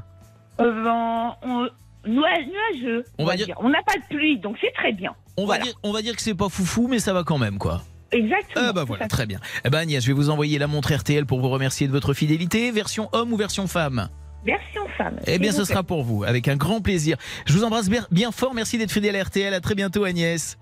Euh, 0.61 0.83
ben, 0.85 1.37
on- 1.43 1.69
nuageux. 2.09 3.05
On 3.19 3.25
On, 3.25 3.27
va 3.27 3.37
dire- 3.37 3.47
dire. 3.47 3.57
On 3.61 3.69
n'a 3.69 3.83
pas 3.83 3.95
de 3.95 4.07
pluie, 4.15 4.39
donc 4.39 4.57
c'est 4.61 4.73
très 4.73 4.93
bien. 4.93 5.15
on 5.37 5.47
va, 5.47 5.59
dire, 5.59 5.73
on 5.83 5.93
va 5.93 6.03
dire 6.03 6.17
que 6.17 6.23
c'est 6.23 6.35
pas 6.35 6.49
foufou, 6.49 6.89
mais 6.89 6.99
ça 6.99 7.13
va 7.13 7.23
quand 7.25 7.39
même 7.39 7.59
quoi. 7.59 7.83
Exactement. 8.11 8.73
Ben 8.73 8.81
tout 8.83 8.87
voilà, 8.87 9.07
très 9.09 9.27
bien. 9.27 9.39
Eh 9.65 9.71
ben 9.71 9.79
Agnès, 9.81 10.03
je 10.03 10.09
vais 10.09 10.15
vous 10.15 10.31
envoyer 10.31 10.59
la 10.59 10.67
montre 10.67 10.95
RTL 10.95 11.27
pour 11.27 11.41
vous 11.41 11.49
remercier 11.51 11.87
de 11.87 11.93
votre 11.93 12.15
fidélité. 12.15 12.71
Version 12.71 13.09
homme 13.13 13.33
ou 13.33 13.37
version 13.37 13.67
femme 13.67 14.09
Version 14.47 14.83
femme. 14.97 15.17
Eh 15.27 15.39
bien, 15.39 15.51
ce 15.51 15.57
plaît. 15.59 15.65
sera 15.67 15.83
pour 15.83 16.05
vous, 16.05 16.25
avec 16.25 16.49
un 16.49 16.57
grand 16.57 16.81
plaisir. 16.81 17.17
Je 17.45 17.53
vous 17.53 17.65
embrasse 17.65 17.91
bien, 17.91 18.07
bien 18.11 18.31
fort. 18.33 18.55
Merci 18.55 18.79
d'être 18.79 18.93
fidèle 18.93 19.15
à 19.17 19.23
RTL. 19.25 19.53
À 19.53 19.61
très 19.61 19.75
bientôt, 19.75 20.05
Agnès. 20.05 20.57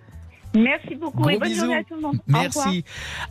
Merci 0.56 0.94
beaucoup 0.94 1.20
Gros 1.20 1.30
et 1.30 1.38
bonne 1.38 1.48
bisous. 1.48 1.60
journée 1.60 1.76
à 1.76 1.84
tout 1.84 1.94
le 1.94 2.00
monde. 2.00 2.16
Merci. 2.26 2.82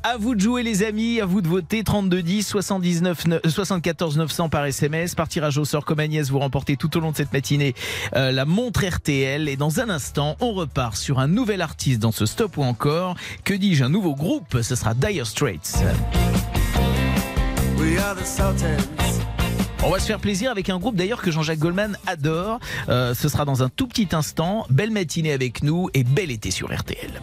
À 0.03 0.17
vous 0.17 0.35
de 0.35 0.39
jouer, 0.41 0.61
les 0.63 0.83
amis. 0.83 1.19
À 1.19 1.25
vous 1.25 1.41
de 1.41 1.47
voter. 1.47 1.83
32 1.83 2.21
10 2.21 2.43
79 2.43 3.25
9 3.27 3.41
74 3.47 4.17
900 4.17 4.49
par 4.49 4.63
SMS. 4.65 5.15
Par 5.15 5.27
tirage 5.27 5.57
au 5.57 5.65
sort 5.65 5.85
comme 5.85 5.99
Agnès, 5.99 6.29
vous 6.29 6.39
remportez 6.39 6.77
tout 6.77 6.95
au 6.97 6.99
long 6.99 7.11
de 7.11 7.17
cette 7.17 7.33
matinée 7.33 7.73
euh, 8.15 8.31
la 8.31 8.45
montre 8.45 8.85
RTL. 8.85 9.49
Et 9.49 9.57
dans 9.57 9.79
un 9.79 9.89
instant, 9.89 10.35
on 10.39 10.53
repart 10.53 10.95
sur 10.95 11.19
un 11.19 11.27
nouvel 11.27 11.61
artiste 11.61 11.99
dans 11.99 12.11
ce 12.11 12.25
stop 12.25 12.57
ou 12.57 12.63
encore. 12.63 13.15
Que 13.43 13.53
dis-je, 13.55 13.83
un 13.83 13.89
nouveau 13.89 14.13
groupe. 14.15 14.61
Ce 14.61 14.75
sera 14.75 14.93
Dire 14.93 15.25
Straits. 15.25 15.83
We 17.79 17.97
are 17.97 18.15
the 18.15 18.25
Sultans. 18.25 19.05
On 19.86 19.91
va 19.91 20.00
se 20.00 20.08
faire 20.08 20.19
plaisir 20.19 20.50
avec 20.50 20.69
un 20.71 20.80
groupe 20.80 20.95
d'ailleurs 20.95 21.21
que 21.21 21.30
Jean-Jacques 21.30 21.60
Goldman 21.60 21.95
adore. 22.08 22.60
Euh, 22.89 23.13
ce 23.13 23.30
sera 23.30 23.45
dans 23.45 23.62
un 23.62 23.69
tout 23.69 23.86
petit 23.86 24.08
instant. 24.13 24.65
Belle 24.71 24.89
matinée 24.89 25.32
avec 25.32 25.62
nous 25.62 25.89
et 25.93 26.04
bel 26.04 26.32
été 26.32 26.50
sur 26.50 26.76
RTL. 26.76 27.21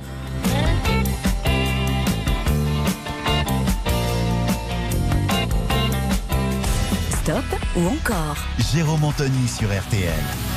Stop 7.23 7.45
ou 7.75 7.87
encore? 7.89 8.37
Jérôme 8.73 9.03
Anthony 9.03 9.49
sur 9.49 9.67
RTL. 9.67 10.52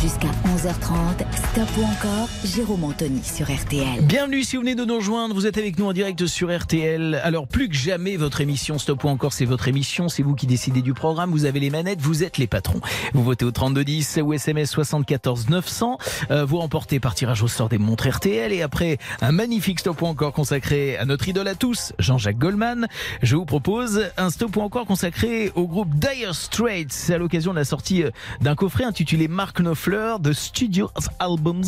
Jusqu'à 0.00 0.28
11h30, 0.56 1.26
Stop 1.50 1.68
ou 1.76 1.82
encore 1.82 2.28
Jérôme 2.42 2.84
Anthony 2.84 3.22
sur 3.22 3.50
RTL. 3.54 4.00
Bienvenue 4.02 4.44
si 4.44 4.56
vous 4.56 4.62
venez 4.62 4.74
de 4.74 4.86
nous 4.86 4.96
rejoindre, 4.96 5.34
vous 5.34 5.46
êtes 5.46 5.58
avec 5.58 5.78
nous 5.78 5.84
en 5.84 5.92
direct 5.92 6.26
sur 6.26 6.56
RTL. 6.56 7.20
Alors 7.22 7.46
plus 7.46 7.68
que 7.68 7.74
jamais 7.74 8.16
votre 8.16 8.40
émission 8.40 8.78
Stop 8.78 9.04
ou 9.04 9.08
encore 9.08 9.34
c'est 9.34 9.44
votre 9.44 9.68
émission, 9.68 10.08
c'est 10.08 10.22
vous 10.22 10.34
qui 10.34 10.46
décidez 10.46 10.80
du 10.80 10.94
programme, 10.94 11.30
vous 11.32 11.44
avez 11.44 11.60
les 11.60 11.68
manettes, 11.68 12.00
vous 12.00 12.24
êtes 12.24 12.38
les 12.38 12.46
patrons. 12.46 12.80
Vous 13.12 13.22
votez 13.22 13.44
au 13.44 13.50
3210 13.50 14.20
ou 14.24 14.32
SMS 14.32 14.70
74 14.70 15.50
900, 15.50 15.98
Euh, 16.30 16.44
vous 16.46 16.58
remportez 16.60 16.98
par 16.98 17.14
tirage 17.14 17.42
au 17.42 17.48
sort 17.48 17.68
des 17.68 17.76
montres 17.78 18.08
RTL 18.08 18.54
et 18.54 18.62
après 18.62 18.96
un 19.20 19.32
magnifique 19.32 19.80
Stop 19.80 20.00
ou 20.00 20.06
encore 20.06 20.32
consacré 20.32 20.96
à 20.96 21.04
notre 21.04 21.28
idole 21.28 21.48
à 21.48 21.54
tous, 21.54 21.92
Jean-Jacques 21.98 22.38
Goldman, 22.38 22.86
je 23.22 23.36
vous 23.36 23.44
propose 23.44 24.06
un 24.16 24.30
Stop 24.30 24.56
ou 24.56 24.62
encore 24.62 24.86
consacré 24.86 25.52
au 25.56 25.66
groupe 25.66 25.94
Dire 25.94 26.34
Straits 26.34 27.10
à 27.12 27.18
l'occasion 27.18 27.52
de 27.52 27.58
la 27.58 27.64
sortie 27.66 28.02
euh, 28.04 28.10
d'un 28.40 28.54
coffret 28.54 28.84
intitulé 28.84 29.28
Mark 29.28 29.60
Knopfler 29.90 30.16
de 30.20 30.32
Studio 30.32 30.88
Albums 31.18 31.64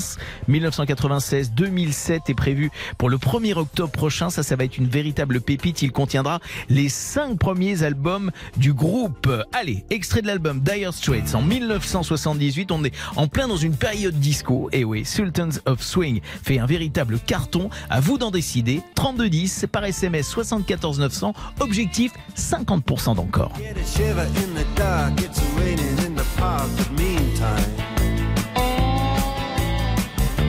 1996-2007 0.49 2.21
est 2.29 2.35
prévu 2.35 2.71
pour 2.97 3.11
le 3.11 3.17
1er 3.17 3.55
octobre 3.55 3.91
prochain. 3.91 4.31
Ça, 4.31 4.45
ça 4.45 4.55
va 4.55 4.65
être 4.65 4.79
une 4.79 4.87
véritable 4.87 5.41
pépite. 5.41 5.83
Il 5.83 5.91
contiendra 5.91 6.39
les 6.69 6.89
cinq 6.89 7.39
premiers 7.39 7.83
albums 7.83 8.31
du 8.57 8.73
groupe. 8.73 9.29
Allez, 9.53 9.85
extrait 9.91 10.23
de 10.23 10.29
l'album 10.29 10.61
Dire 10.61 10.95
Straits 10.95 11.35
en 11.35 11.43
1978. 11.43 12.71
On 12.71 12.85
est 12.85 12.95
en 13.17 13.27
plein 13.27 13.49
dans 13.49 13.57
une 13.57 13.75
période 13.75 14.15
disco. 14.15 14.69
Et 14.73 14.85
oui, 14.85 15.05
Sultans 15.05 15.59
of 15.67 15.83
Swing 15.83 16.21
fait 16.45 16.61
un 16.61 16.67
véritable 16.67 17.19
carton. 17.19 17.71
À 17.91 18.01
vous 18.01 18.19
d'en 18.19 18.31
décider. 18.31 18.83
3210 18.95 19.67
par 19.73 19.85
SMS 19.85 20.29
74 20.29 21.01
900. 21.01 21.35
Objectif 21.59 22.13
50% 22.37 23.17
d'encore. 23.17 23.53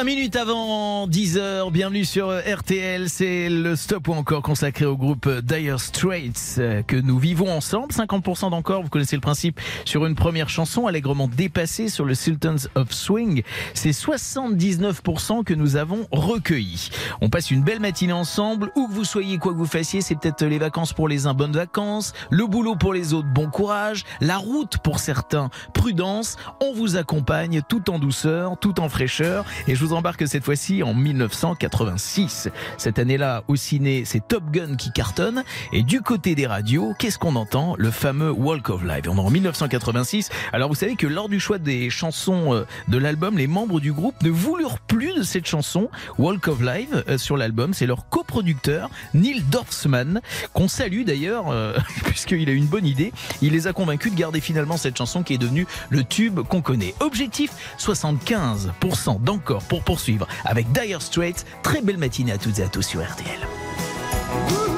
20 0.00 0.04
minutes 0.04 0.36
avant 0.36 0.69
10h, 1.10 1.72
bienvenue 1.72 2.04
sur 2.04 2.30
RTL, 2.30 3.08
c'est 3.08 3.48
le 3.48 3.74
stop 3.74 4.06
ou 4.06 4.12
encore 4.12 4.42
consacré 4.42 4.84
au 4.84 4.96
groupe 4.96 5.28
Dire 5.40 5.80
Straits 5.80 6.54
euh, 6.58 6.82
que 6.82 6.94
nous 6.94 7.18
vivons 7.18 7.50
ensemble. 7.52 7.92
50% 7.92 8.50
d'encore, 8.50 8.84
vous 8.84 8.90
connaissez 8.90 9.16
le 9.16 9.20
principe, 9.20 9.60
sur 9.84 10.06
une 10.06 10.14
première 10.14 10.48
chanson 10.48 10.86
allègrement 10.86 11.26
dépassée 11.26 11.88
sur 11.88 12.04
le 12.04 12.14
Sultans 12.14 12.68
of 12.76 12.92
Swing. 12.92 13.42
C'est 13.74 13.90
79% 13.90 15.42
que 15.42 15.52
nous 15.52 15.74
avons 15.74 16.06
recueilli. 16.12 16.90
On 17.20 17.28
passe 17.28 17.50
une 17.50 17.64
belle 17.64 17.80
matinée 17.80 18.12
ensemble, 18.12 18.70
où 18.76 18.86
que 18.86 18.92
vous 18.92 19.04
soyez, 19.04 19.38
quoi 19.38 19.52
que 19.52 19.58
vous 19.58 19.66
fassiez, 19.66 20.02
c'est 20.02 20.14
peut-être 20.14 20.44
les 20.44 20.58
vacances 20.58 20.92
pour 20.92 21.08
les 21.08 21.26
uns, 21.26 21.34
bonnes 21.34 21.50
vacances, 21.50 22.12
le 22.30 22.46
boulot 22.46 22.76
pour 22.76 22.94
les 22.94 23.14
autres, 23.14 23.28
bon 23.34 23.50
courage, 23.50 24.04
la 24.20 24.38
route 24.38 24.78
pour 24.78 25.00
certains, 25.00 25.50
prudence. 25.74 26.36
On 26.60 26.72
vous 26.72 26.94
accompagne 26.94 27.62
tout 27.68 27.90
en 27.90 27.98
douceur, 27.98 28.60
tout 28.60 28.78
en 28.78 28.88
fraîcheur. 28.88 29.44
Et 29.66 29.74
je 29.74 29.84
vous 29.84 29.92
embarque 29.92 30.28
cette 30.28 30.44
fois-ci 30.44 30.84
en 30.84 30.99
1986. 31.00 32.48
Cette 32.78 32.98
année-là, 32.98 33.42
au 33.48 33.56
ciné, 33.56 34.04
c'est 34.04 34.26
Top 34.26 34.44
Gun 34.50 34.76
qui 34.76 34.92
cartonne. 34.92 35.42
Et 35.72 35.82
du 35.82 36.00
côté 36.00 36.34
des 36.34 36.46
radios, 36.46 36.94
qu'est-ce 36.98 37.18
qu'on 37.18 37.36
entend? 37.36 37.74
Le 37.78 37.90
fameux 37.90 38.30
Walk 38.30 38.70
of 38.70 38.84
Life. 38.84 39.02
On 39.08 39.16
est 39.16 39.20
en 39.20 39.30
1986. 39.30 40.30
Alors 40.52 40.68
vous 40.68 40.74
savez 40.74 40.96
que 40.96 41.06
lors 41.06 41.28
du 41.28 41.40
choix 41.40 41.58
des 41.58 41.90
chansons 41.90 42.54
euh, 42.54 42.66
de 42.88 42.98
l'album, 42.98 43.36
les 43.36 43.46
membres 43.46 43.80
du 43.80 43.92
groupe 43.92 44.22
ne 44.22 44.30
voulurent 44.30 44.78
plus 44.78 45.14
de 45.14 45.22
cette 45.22 45.46
chanson, 45.46 45.90
Walk 46.18 46.48
of 46.48 46.60
Life, 46.60 46.88
euh, 47.08 47.18
sur 47.18 47.36
l'album. 47.36 47.74
C'est 47.74 47.86
leur 47.86 48.08
coproducteur, 48.08 48.90
Neil 49.14 49.42
Dorfman, 49.50 50.20
qu'on 50.52 50.68
salue 50.68 51.04
d'ailleurs, 51.04 51.48
euh, 51.48 51.76
puisqu'il 52.04 52.48
a 52.48 52.52
une 52.52 52.66
bonne 52.66 52.86
idée. 52.86 53.12
Il 53.42 53.52
les 53.52 53.66
a 53.66 53.72
convaincus 53.72 54.12
de 54.12 54.16
garder 54.18 54.40
finalement 54.40 54.76
cette 54.76 54.96
chanson 54.96 55.22
qui 55.22 55.34
est 55.34 55.38
devenue 55.38 55.66
le 55.88 56.04
tube 56.04 56.40
qu'on 56.40 56.62
connaît. 56.62 56.94
Objectif 57.00 57.50
75% 57.78 59.22
d'encore 59.22 59.62
pour 59.64 59.82
poursuivre 59.82 60.26
avec 60.44 60.70
Très 61.62 61.80
belle 61.82 61.98
matinée 61.98 62.32
à 62.32 62.38
toutes 62.38 62.58
et 62.58 62.62
à 62.62 62.68
tous 62.68 62.82
sur 62.82 63.02
RTL. 63.02 64.69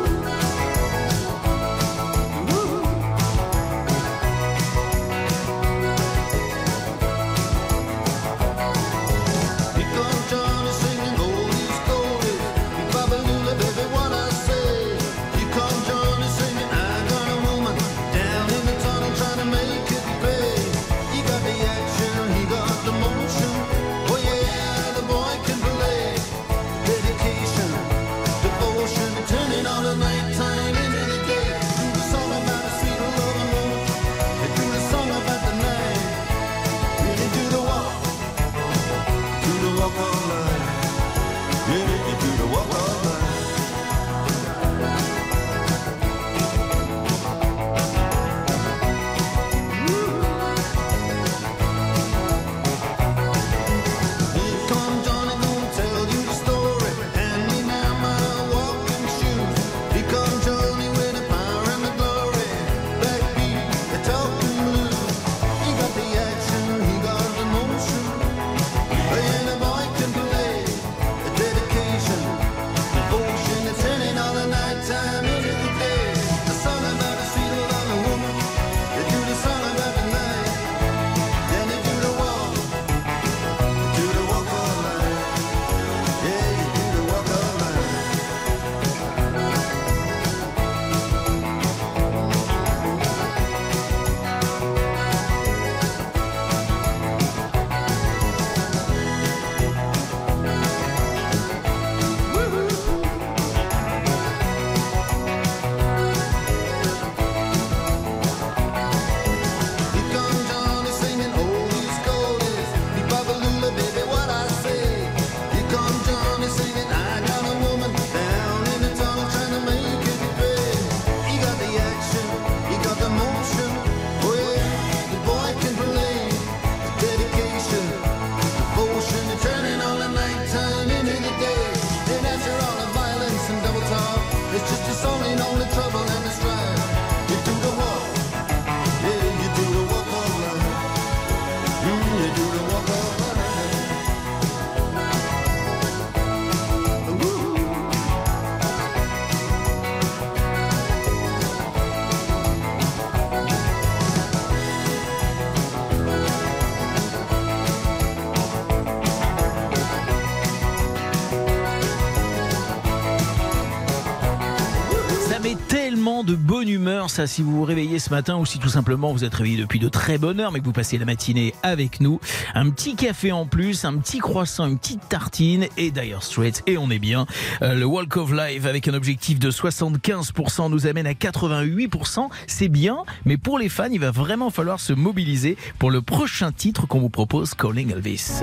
Si 167.26 167.42
vous 167.42 167.52
vous 167.52 167.64
réveillez 167.64 167.98
ce 167.98 168.10
matin 168.10 168.36
ou 168.36 168.46
si 168.46 168.58
tout 168.58 168.68
simplement 168.68 169.12
vous 169.12 169.24
êtes 169.24 169.34
réveillé 169.34 169.58
depuis 169.58 169.78
de 169.78 169.88
très 169.88 170.16
bonne 170.16 170.40
heure, 170.40 170.50
mais 170.50 170.60
que 170.60 170.64
vous 170.64 170.72
passez 170.72 170.96
la 170.96 171.04
matinée 171.04 171.54
avec 171.62 172.00
nous. 172.00 172.20
Un 172.54 172.70
petit 172.70 172.96
café 172.96 173.32
en 173.32 173.44
plus, 173.46 173.84
un 173.84 173.98
petit 173.98 174.18
croissant, 174.18 174.66
une 174.66 174.78
petite 174.78 175.08
tartine 175.08 175.66
et 175.76 175.90
d'ailleurs 175.90 176.22
Straits, 176.22 176.62
et 176.66 176.78
on 176.78 176.90
est 176.90 176.98
bien. 176.98 177.26
Euh, 177.60 177.74
le 177.74 177.84
Walk 177.84 178.16
of 178.16 178.32
Life 178.32 178.64
avec 178.64 178.88
un 178.88 178.94
objectif 178.94 179.38
de 179.38 179.50
75% 179.50 180.70
nous 180.70 180.86
amène 180.86 181.06
à 181.06 181.12
88%. 181.12 182.28
C'est 182.46 182.68
bien, 182.68 183.04
mais 183.24 183.36
pour 183.36 183.58
les 183.58 183.68
fans, 183.68 183.90
il 183.90 184.00
va 184.00 184.10
vraiment 184.10 184.50
falloir 184.50 184.80
se 184.80 184.92
mobiliser 184.92 185.56
pour 185.78 185.90
le 185.90 186.00
prochain 186.00 186.50
titre 186.50 186.86
qu'on 186.86 187.00
vous 187.00 187.10
propose, 187.10 187.54
Calling 187.54 187.92
Elvis. 187.92 188.42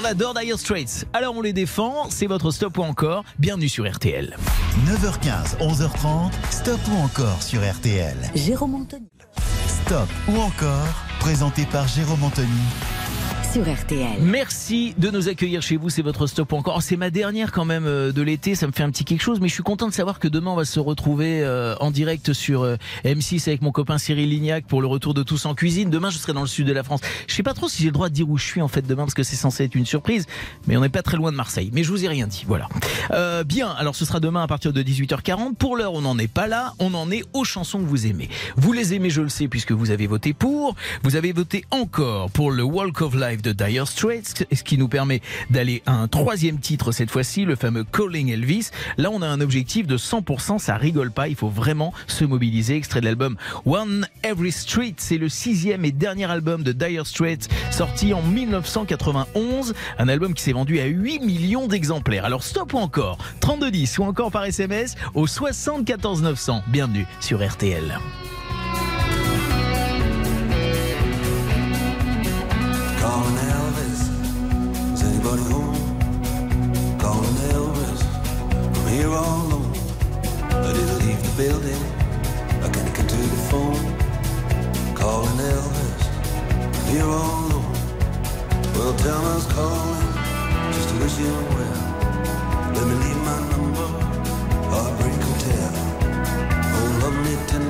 On 0.00 0.04
adore 0.04 0.32
Dire 0.32 0.58
Straits, 0.58 1.04
alors 1.12 1.36
on 1.36 1.42
les 1.42 1.52
défend, 1.52 2.08
c'est 2.08 2.26
votre 2.26 2.50
stop 2.52 2.78
ou 2.78 2.82
encore, 2.82 3.22
bienvenue 3.38 3.68
sur 3.68 3.86
RTL. 3.86 4.34
9h15, 4.86 5.58
11h30, 5.58 6.30
stop 6.50 6.80
ou 6.90 6.96
encore 7.04 7.42
sur 7.42 7.60
RTL. 7.60 8.16
Jérôme 8.34 8.76
Anthony. 8.76 9.10
Stop 9.66 10.08
ou 10.28 10.38
encore, 10.38 11.04
présenté 11.18 11.66
par 11.66 11.86
Jérôme 11.86 12.24
Anthony 12.24 12.48
Merci 14.20 14.94
de 14.96 15.10
nous 15.10 15.28
accueillir 15.28 15.60
chez 15.60 15.76
vous. 15.76 15.90
C'est 15.90 16.02
votre 16.02 16.28
stop 16.28 16.52
encore. 16.52 16.82
C'est 16.82 16.96
ma 16.96 17.10
dernière 17.10 17.50
quand 17.50 17.64
même 17.64 17.84
euh, 17.84 18.12
de 18.12 18.22
l'été. 18.22 18.54
Ça 18.54 18.68
me 18.68 18.72
fait 18.72 18.84
un 18.84 18.90
petit 18.90 19.04
quelque 19.04 19.22
chose, 19.22 19.40
mais 19.40 19.48
je 19.48 19.54
suis 19.54 19.64
content 19.64 19.88
de 19.88 19.92
savoir 19.92 20.20
que 20.20 20.28
demain 20.28 20.52
on 20.52 20.56
va 20.56 20.64
se 20.64 20.78
retrouver 20.78 21.42
euh, 21.42 21.74
en 21.80 21.90
direct 21.90 22.32
sur 22.32 22.62
euh, 22.62 22.76
M6 23.04 23.48
avec 23.48 23.60
mon 23.60 23.72
copain 23.72 23.98
Cyril 23.98 24.30
Lignac 24.30 24.66
pour 24.66 24.80
le 24.80 24.86
retour 24.86 25.14
de 25.14 25.24
Tous 25.24 25.46
en 25.46 25.56
cuisine. 25.56 25.90
Demain, 25.90 26.10
je 26.10 26.18
serai 26.18 26.32
dans 26.32 26.42
le 26.42 26.46
sud 26.46 26.64
de 26.68 26.72
la 26.72 26.84
France. 26.84 27.00
Je 27.26 27.34
sais 27.34 27.42
pas 27.42 27.52
trop 27.52 27.68
si 27.68 27.82
j'ai 27.82 27.88
le 27.88 27.92
droit 27.92 28.08
de 28.08 28.14
dire 28.14 28.30
où 28.30 28.38
je 28.38 28.44
suis 28.44 28.62
en 28.62 28.68
fait 28.68 28.86
demain 28.86 29.02
parce 29.02 29.14
que 29.14 29.24
c'est 29.24 29.34
censé 29.34 29.64
être 29.64 29.74
une 29.74 29.86
surprise, 29.86 30.28
mais 30.68 30.76
on 30.76 30.82
n'est 30.82 30.88
pas 30.88 31.02
très 31.02 31.16
loin 31.16 31.32
de 31.32 31.36
Marseille. 31.36 31.70
Mais 31.72 31.82
je 31.82 31.90
vous 31.90 32.04
ai 32.04 32.08
rien 32.08 32.28
dit. 32.28 32.44
Voilà. 32.46 32.68
Bien. 33.44 33.70
Alors 33.70 33.96
ce 33.96 34.04
sera 34.04 34.20
demain 34.20 34.44
à 34.44 34.46
partir 34.46 34.72
de 34.72 34.80
18h40. 34.80 35.56
Pour 35.56 35.76
l'heure, 35.76 35.94
on 35.94 36.02
n'en 36.02 36.16
est 36.18 36.32
pas 36.32 36.46
là. 36.46 36.74
On 36.78 36.94
en 36.94 37.10
est 37.10 37.24
aux 37.32 37.42
chansons 37.42 37.80
que 37.80 37.86
vous 37.86 38.06
aimez. 38.06 38.28
Vous 38.56 38.72
les 38.72 38.94
aimez, 38.94 39.10
je 39.10 39.22
le 39.22 39.28
sais, 39.28 39.48
puisque 39.48 39.72
vous 39.72 39.90
avez 39.90 40.06
voté 40.06 40.34
pour. 40.34 40.76
Vous 41.02 41.16
avez 41.16 41.32
voté 41.32 41.64
encore 41.72 42.30
pour 42.30 42.52
le 42.52 42.62
Walk 42.62 43.00
of 43.00 43.16
Life 43.16 43.39
de 43.42 43.52
Dire 43.52 43.86
Straits, 43.86 44.46
ce 44.52 44.62
qui 44.62 44.78
nous 44.78 44.88
permet 44.88 45.20
d'aller 45.50 45.82
à 45.86 45.92
un 45.92 46.08
troisième 46.08 46.58
titre 46.58 46.92
cette 46.92 47.10
fois-ci, 47.10 47.44
le 47.44 47.56
fameux 47.56 47.84
Calling 47.84 48.30
Elvis. 48.30 48.70
Là, 48.98 49.10
on 49.12 49.22
a 49.22 49.26
un 49.26 49.40
objectif 49.40 49.86
de 49.86 49.96
100%, 49.96 50.58
ça 50.58 50.76
rigole 50.76 51.10
pas, 51.10 51.28
il 51.28 51.36
faut 51.36 51.48
vraiment 51.48 51.92
se 52.06 52.24
mobiliser. 52.24 52.76
Extrait 52.76 53.00
de 53.00 53.06
l'album 53.06 53.36
One 53.64 54.06
Every 54.22 54.52
Street, 54.52 54.94
c'est 54.98 55.18
le 55.18 55.28
sixième 55.28 55.84
et 55.84 55.92
dernier 55.92 56.30
album 56.30 56.62
de 56.62 56.72
Dire 56.72 57.06
Straits, 57.06 57.48
sorti 57.70 58.14
en 58.14 58.22
1991, 58.22 59.74
un 59.98 60.08
album 60.08 60.34
qui 60.34 60.42
s'est 60.42 60.52
vendu 60.52 60.80
à 60.80 60.86
8 60.86 61.20
millions 61.20 61.66
d'exemplaires. 61.66 62.24
Alors 62.24 62.42
stop 62.42 62.74
ou 62.74 62.78
encore? 62.78 63.18
3210 63.40 63.98
ou 63.98 64.04
encore 64.04 64.30
par 64.30 64.44
SMS 64.44 64.96
au 65.14 65.26
74 65.26 66.22
900. 66.22 66.62
Bienvenue 66.68 67.06
sur 67.20 67.46
RTL. 67.46 67.98
Calling 73.00 73.38
Elvis. 73.56 74.00
Is 74.92 75.02
anybody 75.02 75.42
home? 75.50 75.74
Calling 76.98 77.38
Elvis. 77.56 78.00
I'm 78.76 78.88
here 78.92 79.08
all 79.08 79.40
alone. 79.46 79.72
I 80.66 80.72
didn't 80.74 80.98
leave 81.06 81.22
the 81.26 81.32
building. 81.42 81.82
I 82.62 82.68
can't 82.68 82.94
get 82.94 83.08
to 83.08 83.16
the 83.16 83.40
phone. 83.50 83.84
Calling 84.94 85.40
Elvis. 85.54 86.02
I'm 86.76 86.86
here 86.92 87.10
all 87.20 87.40
alone. 87.46 87.72
Well, 88.74 88.94
tell 89.02 89.22
was 89.22 89.46
calling 89.46 90.12
just 90.74 90.88
to 90.90 90.94
wish 91.00 91.16
you 91.18 91.32
well. 91.56 91.80
Let 92.74 92.84
me 92.86 92.94
leave 93.04 93.20
my 93.30 93.38
number. 93.50 93.88
Heartbreak 94.72 95.20
Hotel. 95.26 95.72
Oh, 96.76 96.88
love 97.02 97.16
me 97.24 97.34
tender. 97.46 97.69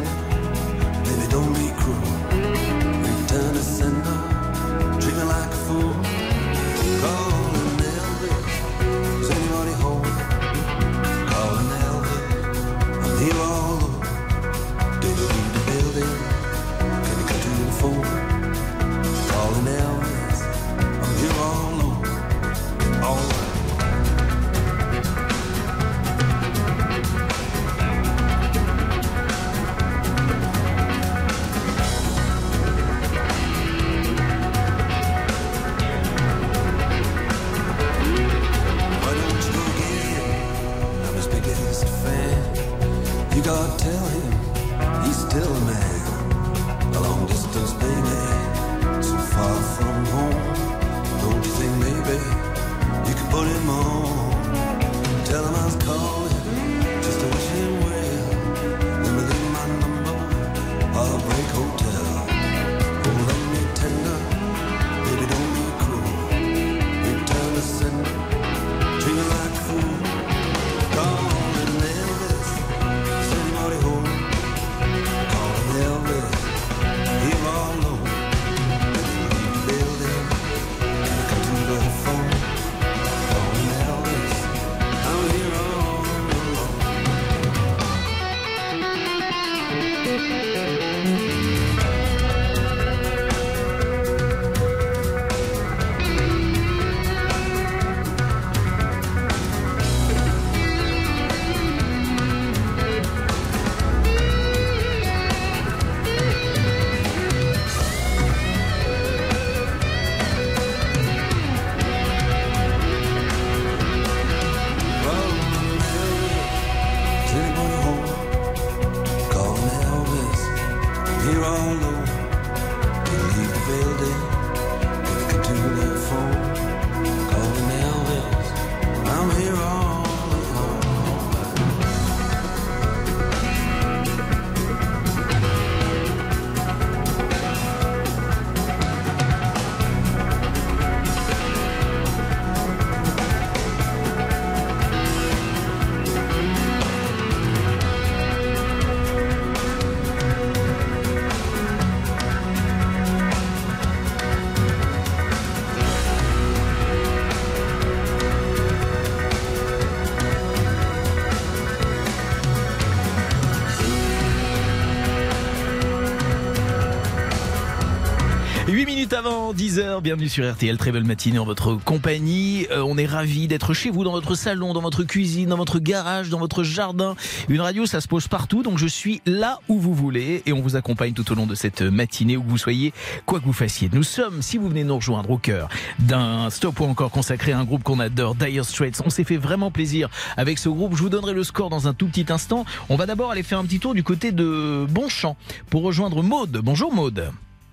Avant 169.20 169.52
10h, 169.52 170.00
bienvenue 170.00 170.30
sur 170.30 170.50
RTL, 170.50 170.78
très 170.78 170.92
belle 170.92 171.04
matinée 171.04 171.38
en 171.38 171.44
votre 171.44 171.74
compagnie. 171.74 172.66
Euh, 172.70 172.80
on 172.80 172.96
est 172.96 173.04
ravis 173.04 173.48
d'être 173.48 173.74
chez 173.74 173.90
vous, 173.90 174.02
dans 174.02 174.12
votre 174.12 174.34
salon, 174.34 174.72
dans 174.72 174.80
votre 174.80 175.04
cuisine, 175.04 175.50
dans 175.50 175.58
votre 175.58 175.78
garage, 175.78 176.30
dans 176.30 176.38
votre 176.38 176.62
jardin. 176.62 177.16
Une 177.50 177.60
radio, 177.60 177.84
ça 177.84 178.00
se 178.00 178.08
pose 178.08 178.28
partout, 178.28 178.62
donc 178.62 178.78
je 178.78 178.86
suis 178.86 179.20
là 179.26 179.58
où 179.68 179.78
vous 179.78 179.92
voulez 179.92 180.42
et 180.46 180.54
on 180.54 180.62
vous 180.62 180.74
accompagne 180.74 181.12
tout 181.12 181.30
au 181.30 181.34
long 181.34 181.46
de 181.46 181.54
cette 181.54 181.82
matinée, 181.82 182.38
où 182.38 182.42
vous 182.42 182.56
soyez, 182.56 182.94
quoi 183.26 183.40
que 183.40 183.44
vous 183.44 183.52
fassiez. 183.52 183.90
Nous 183.92 184.04
sommes, 184.04 184.40
si 184.40 184.56
vous 184.56 184.70
venez 184.70 184.84
nous 184.84 184.96
rejoindre 184.96 185.30
au 185.30 185.36
cœur 185.36 185.68
d'un 185.98 186.48
stop 186.48 186.80
ou 186.80 186.84
encore 186.84 187.10
consacré 187.10 187.52
à 187.52 187.58
un 187.58 187.64
groupe 187.64 187.82
qu'on 187.82 188.00
adore, 188.00 188.34
Dire 188.36 188.64
Straits. 188.64 189.02
On 189.04 189.10
s'est 189.10 189.24
fait 189.24 189.36
vraiment 189.36 189.70
plaisir 189.70 190.08
avec 190.38 190.56
ce 190.56 190.70
groupe. 190.70 190.96
Je 190.96 191.02
vous 191.02 191.10
donnerai 191.10 191.34
le 191.34 191.44
score 191.44 191.68
dans 191.68 191.88
un 191.88 191.92
tout 191.92 192.06
petit 192.06 192.24
instant. 192.32 192.64
On 192.88 192.96
va 192.96 193.04
d'abord 193.04 193.32
aller 193.32 193.42
faire 193.42 193.58
un 193.58 193.64
petit 193.64 193.80
tour 193.80 193.92
du 193.92 194.02
côté 194.02 194.32
de 194.32 194.86
Bonchamp 194.88 195.36
pour 195.68 195.82
rejoindre 195.82 196.22
Maude. 196.22 196.62
Bonjour 196.64 196.94
Maude. 196.94 197.30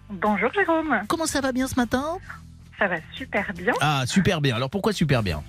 Bonjour 0.09 0.51
Jérôme, 0.53 1.01
Comment 1.07 1.25
ça 1.25 1.41
va 1.41 1.51
bien 1.51 1.67
ce 1.67 1.75
matin? 1.75 2.17
Ça 2.79 2.87
va 2.87 2.95
super 3.13 3.51
bien. 3.53 3.73
Ah, 3.81 4.03
super 4.05 4.39
bien. 4.39 4.55
Alors 4.55 4.69
pourquoi 4.69 4.93
super 4.93 5.21
bien? 5.23 5.43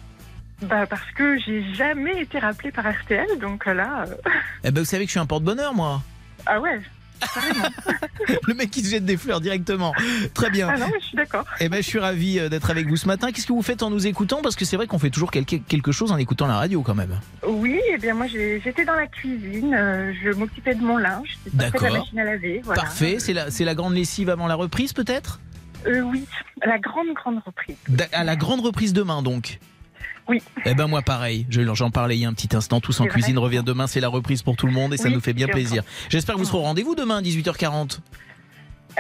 Bah 0.63 0.87
parce 0.87 1.09
que 1.13 1.39
j'ai 1.39 1.73
jamais 1.75 2.21
été 2.23 2.39
rappelée 2.41 2.73
par 2.73 2.85
RTL, 2.91 3.39
donc 3.41 3.67
là, 3.67 4.05
euh, 4.09 4.15
Eh 4.65 4.71
ben 4.73 4.81
vous 4.81 4.85
savez 4.87 5.05
que 5.05 5.09
je 5.09 5.13
suis 5.13 5.21
un 5.21 5.27
porte-bonheur 5.27 5.73
moi. 5.75 6.03
ah 6.47 6.59
ouais, 6.61 6.81
Le 8.47 8.55
mec 8.55 8.71
qui 8.71 8.83
se 8.83 8.91
jette 8.91 9.05
des 9.05 9.17
fleurs 9.17 9.41
directement. 9.41 9.95
Très 10.35 10.51
bien. 10.51 10.69
ah 10.71 10.79
non 10.79 10.87
mais 10.87 11.01
je 11.01 11.07
suis 11.07 11.17
d'accord. 11.17 11.45
Eh 11.61 11.69
ben 11.69 11.79
je 11.79 11.87
suis 11.89 11.99
ravi 11.99 12.39
euh, 12.39 12.49
d'être 12.49 12.71
avec 12.71 12.87
vous 12.89 12.97
ce 12.97 13.07
matin. 13.07 13.33
Qu'est-ce 13.33 13.47
que 13.47 13.53
vous 13.53 13.63
faites 13.63 13.83
en 13.83 13.91
nous 13.91 14.07
écoutant? 14.07 14.41
Parce 14.43 14.57
que 14.57 14.65
c'est 14.65 14.77
vrai 14.77 14.87
qu'on 14.87 14.99
fait 14.99 15.11
toujours 15.11 15.31
quelque, 15.31 15.93
chose 15.93 16.13
en 16.13 16.17
écoutant 16.17 16.47
la 16.47 16.57
radio 16.57 16.83
quand 16.83 16.95
même. 16.95 17.19
Oui, 17.47 17.81
eh 17.91 17.99
bien 17.99 18.15
moi 18.15 18.27
j'étais 18.27 18.85
dans 18.85 18.95
la 18.95 19.07
cuisine, 19.07 19.75
euh, 19.75 20.13
je 20.23 20.31
m'occupais 20.31 20.75
de 20.75 20.83
mon 20.83 20.97
linge, 20.97 21.39
passé 21.57 21.79
la 21.81 21.99
machine 21.99 22.19
à 22.19 22.25
laver, 22.25 22.61
voilà. 22.65 22.83
Parfait. 22.83 23.17
C'est 23.19 23.33
la, 23.33 23.47
la 23.59 23.75
grande 23.75 23.95
lessive 23.95 24.31
avant 24.31 24.47
la 24.47 24.55
reprise 24.55 24.93
peut-être? 24.93 25.41
Euh, 25.87 26.01
oui, 26.01 26.25
la 26.65 26.79
grande 26.79 27.09
grande 27.15 27.41
reprise. 27.45 27.77
À 28.13 28.25
la 28.25 28.37
grande 28.37 28.61
reprise 28.61 28.93
demain 28.93 29.23
donc 29.23 29.59
Oui. 30.29 30.43
Eh 30.67 30.75
ben 30.75 30.87
moi 30.87 31.03
pareil, 31.03 31.47
Je- 31.49 31.63
j'en 31.75 31.91
parlais 31.91 32.17
il 32.17 32.21
y 32.21 32.25
a 32.25 32.29
un 32.29 32.35
petit 32.35 32.55
instant, 32.55 32.81
tous 32.81 33.01
en 33.01 33.07
cuisine 33.07 33.39
revient 33.39 33.63
demain, 33.65 33.87
c'est 33.87 34.01
la 34.01 34.09
reprise 34.09 34.43
pour 34.43 34.57
tout 34.57 34.67
le 34.67 34.73
monde 34.73 34.93
et 34.93 34.97
ça 34.97 35.09
Oui, 35.09 35.15
nous 35.15 35.21
fait 35.21 35.33
bien 35.33 35.47
plaisir. 35.49 35.83
J'espère 36.11 36.35
que 36.35 36.41
vous 36.41 36.47
serez 36.47 36.59
au 36.59 36.63
rendez-vous 36.63 36.95
demain 36.95 37.23
18h40. 37.23 37.99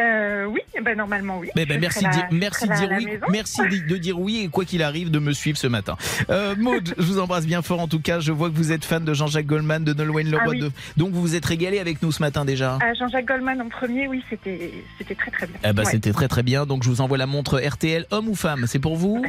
Euh, 0.01 0.45
oui, 0.47 0.61
eh 0.77 0.81
ben 0.81 0.97
normalement 0.97 1.39
oui. 1.39 1.49
Eh 1.57 1.67
ben, 1.67 1.81
merci, 1.81 2.05
là- 2.05 2.11
dire, 2.11 2.27
merci 2.31 2.67
la 2.67 2.97
oui. 2.97 3.09
Merci 3.31 3.61
de, 3.89 3.97
dire 3.97 4.19
oui 4.19 4.43
et 4.45 4.49
quoi 4.49 4.65
qu'il 4.65 4.83
arrive 4.83 5.11
de 5.11 5.19
me 5.19 5.33
suivre 5.33 5.59
ce 5.59 5.67
matin. 5.67 5.97
Euh, 6.31 6.55
Maud, 6.57 6.95
je 6.97 7.03
vous 7.03 7.19
embrasse 7.19 7.47
bien 7.47 7.63
fort 7.63 7.81
en 7.81 7.89
tout 7.89 8.01
cas. 8.01 8.21
Je 8.21 8.33
vois 8.33 8.49
que 8.51 8.55
vous 8.55 8.73
êtes 8.73 8.85
fan 8.85 9.05
de 9.05 9.15
Jean-Jacques 9.15 9.47
Goldman, 9.47 9.85
de 9.85 9.93
Nolwenn 9.93 10.31
Leroy. 10.31 10.45
Ah 10.47 10.51
oui. 10.51 10.61
de... 10.61 10.71
Donc 10.97 11.13
vous 11.13 11.21
vous 11.21 11.35
êtes 11.35 11.45
régalé 11.45 11.79
avec 11.79 12.03
nous 12.03 12.13
ce 12.13 12.23
matin 12.23 12.45
déjà. 12.45 12.79
Ah, 12.81 12.95
Jean-Jacques 12.95 13.27
Goldman 13.27 13.61
en 13.61 13.69
premier, 13.69 14.07
oui, 14.09 14.23
c'était 14.31 14.73
c'était 14.99 15.15
très 15.15 15.31
très 15.31 15.47
bien. 15.47 15.73
Ouais. 15.73 15.85
C'était 15.85 16.13
très 16.13 16.29
très 16.29 16.43
bien. 16.43 16.67
Donc 16.67 16.83
je 16.85 16.89
vous 16.89 17.01
envoie 17.01 17.19
la 17.19 17.27
montre 17.27 17.59
RTL, 17.61 18.07
homme 18.11 18.29
ou 18.29 18.35
femme, 18.35 18.65
c'est 18.67 18.79
pour 18.79 18.97
vous? 18.97 19.23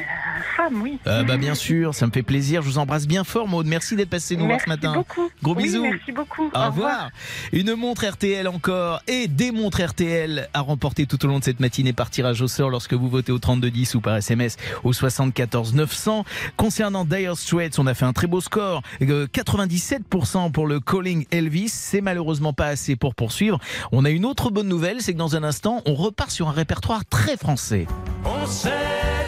Femme, 0.56 0.82
oui. 0.82 1.00
Euh, 1.08 1.24
Bah 1.24 1.38
bien 1.38 1.56
sûr, 1.56 1.96
ça 1.96 2.06
me 2.06 2.12
fait 2.12 2.24
plaisir. 2.24 2.62
Je 2.62 2.68
vous 2.68 2.78
embrasse 2.78 3.08
bien 3.08 3.24
fort, 3.24 3.48
Maud. 3.48 3.66
Merci 3.66 3.96
d'être 3.96 4.10
passé 4.10 4.36
nous 4.36 4.46
voir 4.46 4.60
merci 4.60 4.66
ce 4.66 4.70
matin. 4.70 4.94
beaucoup. 4.94 5.30
Gros 5.42 5.56
Oui, 5.56 5.64
bisous. 5.64 5.84
Merci 5.84 6.12
beaucoup. 6.12 6.50
Au 6.54 6.66
revoir. 6.68 7.10
Une 7.54 7.74
montre 7.76 8.06
RTL 8.06 8.48
encore 8.48 9.02
et 9.08 9.28
des 9.28 9.52
montres 9.52 9.82
RTL 9.82 10.48
à 10.54 10.59
remporter 10.62 11.06
tout 11.06 11.24
au 11.26 11.28
long 11.28 11.40
de 11.40 11.44
cette 11.44 11.60
matinée 11.60 11.94
par 11.94 12.10
tirage 12.10 12.42
au 12.42 12.48
sort 12.48 12.70
lorsque 12.70 12.94
vous 12.94 13.10
votez 13.10 13.32
au 13.32 13.40
3210 13.40 13.96
ou 13.96 14.02
par 14.02 14.18
SMS 14.18 14.58
au 14.84 14.94
74 14.94 15.74
900. 15.74 16.26
Concernant 16.58 17.06
Dire 17.06 17.38
Straits, 17.38 17.80
on 17.80 17.88
a 17.88 17.94
fait 17.94 18.06
un 18.06 18.14
très 18.14 18.28
beau 18.28 18.42
score. 18.42 18.82
Euh, 19.02 19.28
97% 19.28 20.52
pour 20.52 20.68
le 20.68 20.80
Calling 20.80 21.26
Elvis. 21.32 21.70
C'est 21.70 22.02
malheureusement 22.02 22.54
pas 22.54 22.68
assez 22.68 22.96
pour 22.96 23.16
poursuivre. 23.16 23.60
On 23.92 24.06
a 24.06 24.10
une 24.10 24.26
autre 24.26 24.50
bonne 24.52 24.68
nouvelle, 24.68 25.02
c'est 25.02 25.14
que 25.14 25.18
dans 25.18 25.36
un 25.36 25.44
instant, 25.44 25.82
on 25.86 25.96
repart 25.96 26.32
sur 26.32 26.50
un 26.50 26.54
répertoire 26.54 27.06
très 27.06 27.38
français. 27.38 27.88
On 28.26 28.46
s'est 28.46 28.70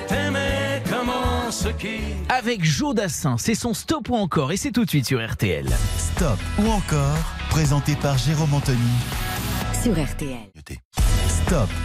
aimé 0.09 0.81
comme 0.89 1.09
on 1.09 1.51
se 1.51 1.69
quitte. 1.69 2.01
Avec 2.29 2.63
Joe 2.63 2.95
Dassin, 2.95 3.37
c'est 3.37 3.55
son 3.55 3.73
stop 3.73 4.09
ou 4.09 4.15
encore 4.15 4.51
et 4.51 4.57
c'est 4.57 4.71
tout 4.71 4.85
de 4.85 4.89
suite 4.89 5.05
sur 5.05 5.25
RTL. 5.25 5.67
Stop 5.97 6.39
ou 6.59 6.69
encore, 6.69 7.17
présenté 7.49 7.95
par 7.95 8.17
Jérôme 8.17 8.53
Anthony. 8.53 8.77
Sur 9.83 9.93
RTL. 9.93 10.51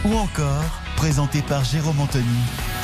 Ou 0.05 0.13
encore, 0.15 0.63
présenté 0.95 1.41
par 1.41 1.63
Jérôme 1.63 1.99
Anthony. 1.99 2.76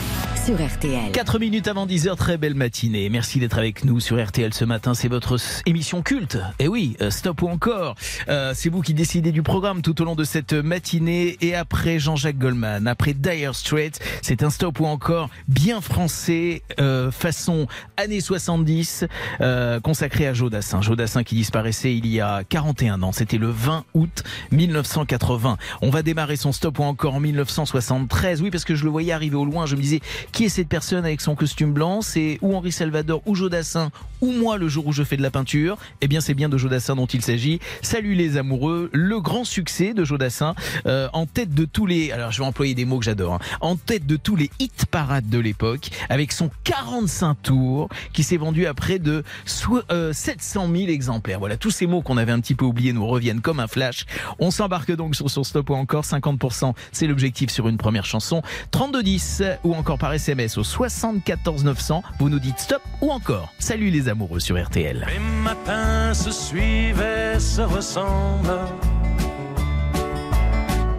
Sur 0.46 0.56
RTL. 0.56 1.14
4 1.14 1.40
minutes 1.40 1.70
avant 1.70 1.88
10h, 1.88 2.18
très 2.18 2.38
belle 2.38 2.54
matinée. 2.54 3.08
Merci 3.08 3.40
d'être 3.40 3.58
avec 3.58 3.86
nous 3.86 4.02
sur 4.02 4.22
RTL 4.22 4.54
ce 4.54 4.66
matin. 4.66 4.94
C'est 4.94 5.08
votre 5.08 5.38
émission 5.66 6.02
culte. 6.02 6.38
Et 6.60 6.68
oui, 6.68 6.98
euh, 7.00 7.12
stop 7.12 7.44
ou 7.44 7.48
encore. 7.48 7.96
Euh, 8.28 8.52
c'est 8.54 8.68
vous 8.68 8.82
qui 8.82 8.94
décidez 8.94 9.32
du 9.32 9.42
programme 9.42 9.82
tout 9.82 10.02
au 10.02 10.04
long 10.04 10.16
de 10.16 10.26
cette 10.26 10.52
matinée. 10.52 11.38
Et 11.40 11.56
après 11.56 11.98
Jean-Jacques 11.98 12.38
Goldman, 12.38 12.88
après 12.88 13.14
Dire 13.14 13.56
Straits, 13.56 14.02
c'est 14.22 14.44
un 14.44 14.50
stop 14.50 14.82
ou 14.82 14.86
encore 14.86 15.30
bien 15.48 15.80
français, 15.80 16.62
euh, 16.78 17.10
façon 17.10 17.68
années 17.96 18.20
70, 18.20 19.06
euh, 19.40 19.80
consacré 19.80 20.28
à 20.28 20.34
Jodassin. 20.34 20.82
Jodassin 20.82 21.24
qui 21.24 21.36
disparaissait 21.36 21.96
il 21.96 22.08
y 22.08 22.20
a 22.20 22.44
41 22.44 23.02
ans. 23.02 23.14
C'était 23.14 23.38
le 23.38 23.50
20 23.50 23.86
août 23.94 24.24
1980. 24.52 25.58
On 25.82 25.90
va 25.90 26.02
démarrer 26.02 26.36
son 26.36 26.52
stop 26.52 26.80
ou 26.80 26.84
encore 26.84 27.16
en 27.16 27.22
1973. 27.22 28.42
Oui, 28.42 28.52
parce 28.52 28.66
que 28.66 28.76
je 28.76 28.84
le 28.84 28.90
voyais 28.90 29.14
arriver 29.14 29.38
au 29.38 29.46
loin. 29.46 29.66
Je 29.68 29.78
me 29.78 29.82
disais, 29.82 30.02
qui 30.34 30.46
est 30.46 30.50
cette 30.50 30.68
personne 30.68 31.06
avec 31.06 31.22
son 31.22 31.36
costume 31.36 31.72
blanc? 31.74 32.02
C'est 32.02 32.40
ou 32.42 32.56
Henri 32.56 32.72
Salvador 32.72 33.22
ou 33.26 33.36
Jodassin 33.36 33.92
ou 34.20 34.32
moi 34.32 34.58
le 34.58 34.68
jour 34.68 34.88
où 34.88 34.92
je 34.94 35.04
fais 35.04 35.16
de 35.18 35.22
la 35.22 35.32
peinture 35.32 35.78
Eh 36.02 36.08
bien, 36.08 36.22
c'est 36.22 36.34
bien 36.34 36.50
de 36.50 36.58
Jodassin 36.58 36.96
dont 36.96 37.06
il 37.06 37.22
s'agit. 37.22 37.60
Salut 37.82 38.14
les 38.16 38.38
amoureux, 38.38 38.90
le 38.94 39.20
grand 39.22 39.44
succès 39.46 39.94
de 39.94 40.04
Jodassin 40.04 40.56
euh, 40.88 41.08
en 41.14 41.26
tête 41.26 41.54
de 41.54 41.66
tous 41.66 41.86
les. 41.86 42.12
Alors, 42.12 42.32
je 42.32 42.40
vais 42.40 42.46
employer 42.46 42.74
des 42.74 42.86
mots 42.86 43.00
que 43.00 43.06
j'adore. 43.06 43.34
hein. 43.36 43.40
en 43.62 43.76
tête 43.76 44.06
de 44.08 44.16
tous 44.18 44.36
les 44.36 44.50
hit 44.60 44.86
parades 44.88 45.30
de 45.30 45.40
l'époque, 45.40 45.90
avec 46.10 46.32
son 46.32 46.50
45 46.64 47.36
tours 47.44 47.90
qui 48.14 48.24
s'est 48.24 48.38
vendu 48.38 48.66
à 48.66 48.74
près 48.74 48.98
de 49.00 49.24
soi- 49.46 49.84
euh, 49.92 50.14
700 50.14 50.68
000 50.74 50.90
exemplaires. 50.90 51.40
Voilà, 51.40 51.58
tous 51.58 51.72
ces 51.72 51.86
mots 51.86 52.02
qu'on 52.02 52.18
avait 52.18 52.32
un 52.32 52.40
petit 52.40 52.56
peu 52.56 52.66
oubliés 52.66 52.94
nous 52.94 53.06
reviennent 53.06 53.42
comme 53.42 53.60
un 53.60 53.68
flash. 53.68 54.06
On 54.40 54.52
s'embarque 54.52 54.92
donc 54.96 55.16
sur 55.16 55.30
son 55.30 55.44
stop 55.44 55.70
ou 55.70 55.76
encore 55.76 56.06
50%. 56.06 56.74
C'est 56.92 57.08
l'objectif 57.08 57.50
sur 57.52 57.68
une 57.68 57.78
première 57.78 58.06
chanson. 58.06 58.42
3210 58.72 59.44
ou 59.64 59.76
encore 59.76 59.98
par 59.98 60.14
SMS 60.24 60.58
au 60.58 60.64
74 60.64 61.66
900. 61.66 62.02
Vous 62.18 62.30
nous 62.30 62.40
dites 62.40 62.58
stop 62.58 62.82
ou 63.02 63.12
encore. 63.12 63.54
Salut 63.60 63.90
les 63.90 64.08
amoureux 64.08 64.40
sur 64.40 64.62
RTL. 64.62 65.06
Les 65.12 65.20
matins 65.20 66.14
se 66.14 66.32
suivent 66.32 67.04
et 67.04 67.38
se 67.42 67.62
ressemblent. 67.62 68.70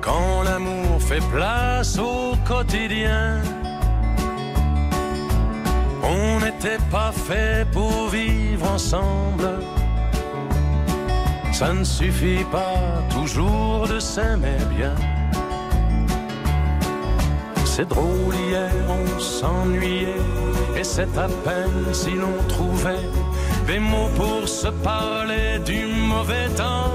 Quand 0.02 0.42
l'amour 0.42 1.00
fait 1.00 1.22
place 1.32 1.98
au 1.98 2.34
quotidien, 2.46 3.40
on 6.02 6.40
n'était 6.40 6.82
pas 6.90 7.10
fait 7.12 7.66
pour 7.72 8.10
vivre 8.10 8.70
ensemble. 8.70 9.48
Ça 11.50 11.72
ne 11.72 11.84
suffit 11.84 12.44
pas 12.52 13.02
toujours 13.08 13.88
de 13.88 13.98
s'aimer 13.98 14.58
bien. 14.76 14.94
C'est 17.76 17.88
drôle, 17.88 18.36
hier 18.36 18.70
on 18.88 19.18
s'ennuyait, 19.18 20.22
et 20.76 20.84
c'est 20.84 21.18
à 21.18 21.26
peine 21.44 21.92
si 21.92 22.12
l'on 22.12 22.38
trouvait 22.46 23.08
des 23.66 23.80
mots 23.80 24.10
pour 24.14 24.48
se 24.48 24.68
parler 24.68 25.58
du 25.64 25.84
mauvais 25.86 26.48
temps. 26.50 26.94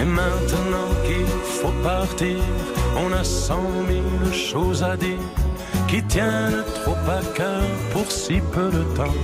Et 0.00 0.06
maintenant 0.06 0.90
qu'il 1.04 1.26
faut 1.58 1.76
partir, 1.84 2.38
on 2.96 3.12
a 3.12 3.22
cent 3.22 3.70
mille 3.86 4.32
choses 4.32 4.82
à 4.82 4.96
dire 4.96 5.28
qui 5.86 6.02
tiennent 6.04 6.64
trop 6.76 7.02
à 7.18 7.20
cœur 7.36 7.68
pour 7.92 8.10
si 8.10 8.40
peu 8.54 8.70
de 8.70 8.84
temps. 8.96 9.20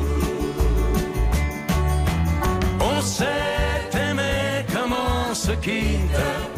On 2.80 3.00
s'est 3.00 3.98
aimé 4.10 4.66
comme 4.74 4.92
on 4.92 5.34
se 5.34 5.52
quitte 5.52 6.53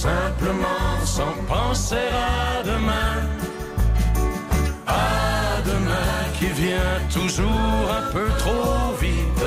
simplement 0.00 0.96
sans 1.04 1.34
penser 1.46 2.08
à 2.32 2.62
demain. 2.62 3.16
À 4.86 5.60
demain 5.72 6.16
qui 6.38 6.48
vient 6.62 6.98
toujours 7.12 7.84
un 8.00 8.06
peu 8.14 8.28
trop 8.38 8.94
vite. 8.98 9.44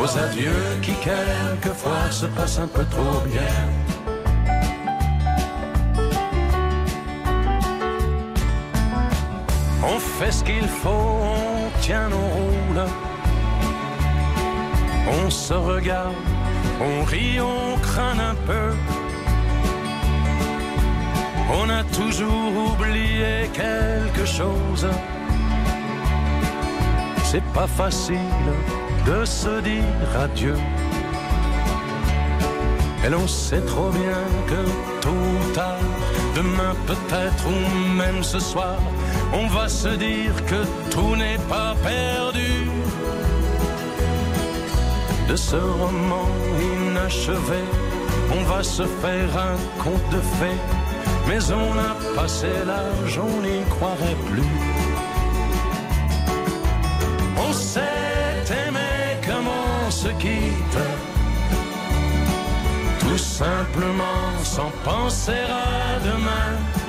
Aux 0.00 0.18
adieux 0.26 0.66
qui 0.82 0.94
quelquefois 1.08 2.04
se 2.10 2.26
passent 2.26 2.60
un 2.60 2.68
peu 2.68 2.84
trop 2.84 3.20
bien. 3.32 3.58
On 9.82 9.98
fait 9.98 10.32
ce 10.38 10.44
qu'il 10.44 10.68
faut, 10.82 10.90
on 10.90 11.80
tient 11.80 12.08
nos 12.08 12.28
rôles. 12.38 12.86
On 15.16 15.28
se 15.30 15.54
regarde, 15.54 16.14
on 16.80 17.04
rit, 17.04 17.40
on 17.40 17.78
craint 17.78 18.18
un 18.18 18.34
peu. 18.46 18.70
On 21.52 21.68
a 21.68 21.84
toujours 21.84 22.72
oublié 22.72 23.48
quelque 23.52 24.24
chose. 24.24 24.86
C'est 27.24 27.44
pas 27.52 27.66
facile 27.66 28.32
de 29.06 29.24
se 29.24 29.60
dire 29.60 30.10
adieu. 30.18 30.56
Et 33.04 33.10
l'on 33.10 33.28
sait 33.28 33.60
trop 33.60 33.90
bien 33.90 34.22
que 34.48 34.62
tôt 35.02 35.10
ou 35.10 35.44
demain 36.34 36.74
peut-être 36.86 37.44
ou 37.46 37.94
même 37.94 38.22
ce 38.22 38.38
soir, 38.38 38.78
on 39.32 39.46
va 39.48 39.68
se 39.68 39.88
dire 39.88 40.34
que 40.46 40.64
tout 40.90 41.14
n'est 41.14 41.42
pas 41.48 41.74
perdu. 41.82 42.53
De 45.34 45.38
ce 45.38 45.56
roman 45.56 46.28
inachevé, 46.62 47.64
on 48.38 48.44
va 48.44 48.62
se 48.62 48.84
faire 48.84 49.36
un 49.36 49.82
conte 49.82 50.08
de 50.12 50.20
fées, 50.20 50.60
mais 51.26 51.42
on 51.50 51.72
a 51.76 51.96
passé 52.14 52.46
l'âge, 52.64 53.18
on 53.18 53.42
n'y 53.42 53.64
croirait 53.64 54.16
plus. 54.30 54.52
On 57.36 57.52
s'est 57.52 58.44
aimé 58.68 59.18
comme 59.26 59.48
on 59.48 59.90
se 59.90 60.10
quitte, 60.22 60.78
tout 63.00 63.18
simplement 63.18 64.38
sans 64.44 64.70
penser 64.84 65.42
à 65.50 65.98
demain. 65.98 66.83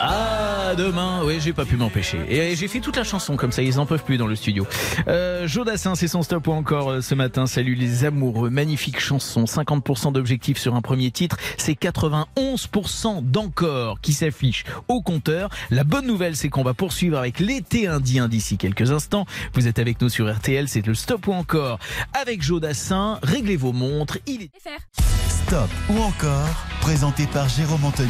Ah, 0.00 0.74
demain, 0.76 1.22
oui, 1.24 1.38
j'ai 1.40 1.52
pas 1.52 1.64
pu 1.64 1.76
m'empêcher. 1.76 2.18
Et 2.28 2.54
j'ai 2.54 2.68
fait 2.68 2.80
toute 2.80 2.96
la 2.96 3.04
chanson 3.04 3.36
comme 3.36 3.50
ça, 3.50 3.62
ils 3.62 3.80
en 3.80 3.86
peuvent 3.86 4.04
plus 4.04 4.16
dans 4.16 4.26
le 4.26 4.36
studio. 4.36 4.66
Euh, 5.08 5.48
Jodassin, 5.48 5.94
c'est 5.94 6.06
son 6.08 6.22
stop 6.22 6.46
ou 6.46 6.52
encore 6.52 6.90
euh, 6.90 7.00
ce 7.00 7.14
matin. 7.14 7.46
Salut 7.46 7.74
les 7.74 8.04
amoureux, 8.04 8.50
magnifique 8.50 9.00
chanson, 9.00 9.44
50% 9.44 10.12
d'objectifs 10.12 10.58
sur 10.58 10.76
un 10.76 10.82
premier 10.82 11.10
titre, 11.10 11.36
c'est 11.56 11.72
91% 11.72 13.24
d'encore 13.24 14.00
qui 14.00 14.12
s'affiche 14.12 14.64
au 14.86 15.02
compteur. 15.02 15.48
La 15.70 15.84
bonne 15.84 16.06
nouvelle, 16.06 16.36
c'est 16.36 16.48
qu'on 16.48 16.62
va 16.62 16.74
poursuivre 16.74 17.18
avec 17.18 17.40
l'été 17.40 17.88
indien 17.88 18.28
d'ici 18.28 18.56
quelques 18.56 18.92
instants. 18.92 19.26
Vous 19.54 19.66
êtes 19.66 19.78
avec 19.78 20.00
nous 20.00 20.08
sur 20.08 20.32
RTL, 20.32 20.68
c'est 20.68 20.86
le 20.86 20.94
stop 20.94 21.26
ou 21.26 21.32
encore 21.32 21.78
avec 22.14 22.42
Jodassin. 22.42 23.18
Réglez 23.22 23.56
vos 23.56 23.72
montres, 23.72 24.18
il 24.26 24.42
est... 24.42 24.50
Stop 25.28 25.70
ou 25.90 25.98
encore, 26.02 26.66
présenté 26.80 27.26
par 27.26 27.48
Jérôme 27.48 27.84
Anthony. 27.84 28.08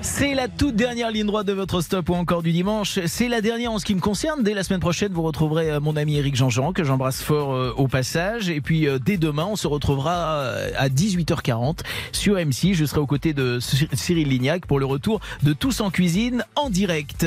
C'est 0.00 0.34
la 0.34 0.48
toute 0.48 0.74
dernière 0.74 1.10
ligne 1.12 1.26
droite 1.26 1.46
de 1.46 1.52
votre 1.52 1.80
stop 1.80 2.08
ou 2.10 2.14
encore 2.14 2.42
du 2.42 2.50
dimanche. 2.50 2.98
C'est 3.06 3.28
la 3.28 3.40
dernière 3.40 3.70
en 3.70 3.78
ce 3.78 3.84
qui 3.84 3.94
me 3.94 4.00
concerne. 4.00 4.42
Dès 4.42 4.52
la 4.52 4.64
semaine 4.64 4.80
prochaine, 4.80 5.12
vous 5.12 5.22
retrouverez 5.22 5.70
euh, 5.70 5.80
mon 5.80 5.96
ami 5.96 6.16
Eric 6.16 6.34
Jean-Jean, 6.34 6.72
que 6.72 6.82
j'embrasse 6.82 7.22
fort 7.22 7.52
euh, 7.54 7.72
au 7.76 7.86
passage. 7.86 8.50
Et 8.50 8.60
puis, 8.60 8.88
euh, 8.88 8.98
dès 8.98 9.18
demain, 9.18 9.46
on 9.48 9.54
se 9.54 9.68
retrouvera 9.68 10.42
à 10.76 10.88
18h40 10.88 11.80
sur 12.10 12.34
M6. 12.34 12.74
Je 12.74 12.84
serai 12.84 12.98
aux 13.00 13.06
côtés 13.06 13.32
de 13.32 13.60
Cy- 13.60 13.88
Cyril 13.92 14.28
Lignac 14.28 14.66
pour 14.66 14.80
le 14.80 14.86
retour 14.86 15.20
de 15.44 15.52
Tous 15.52 15.80
en 15.80 15.90
cuisine 15.90 16.44
en 16.56 16.68
direct. 16.68 17.24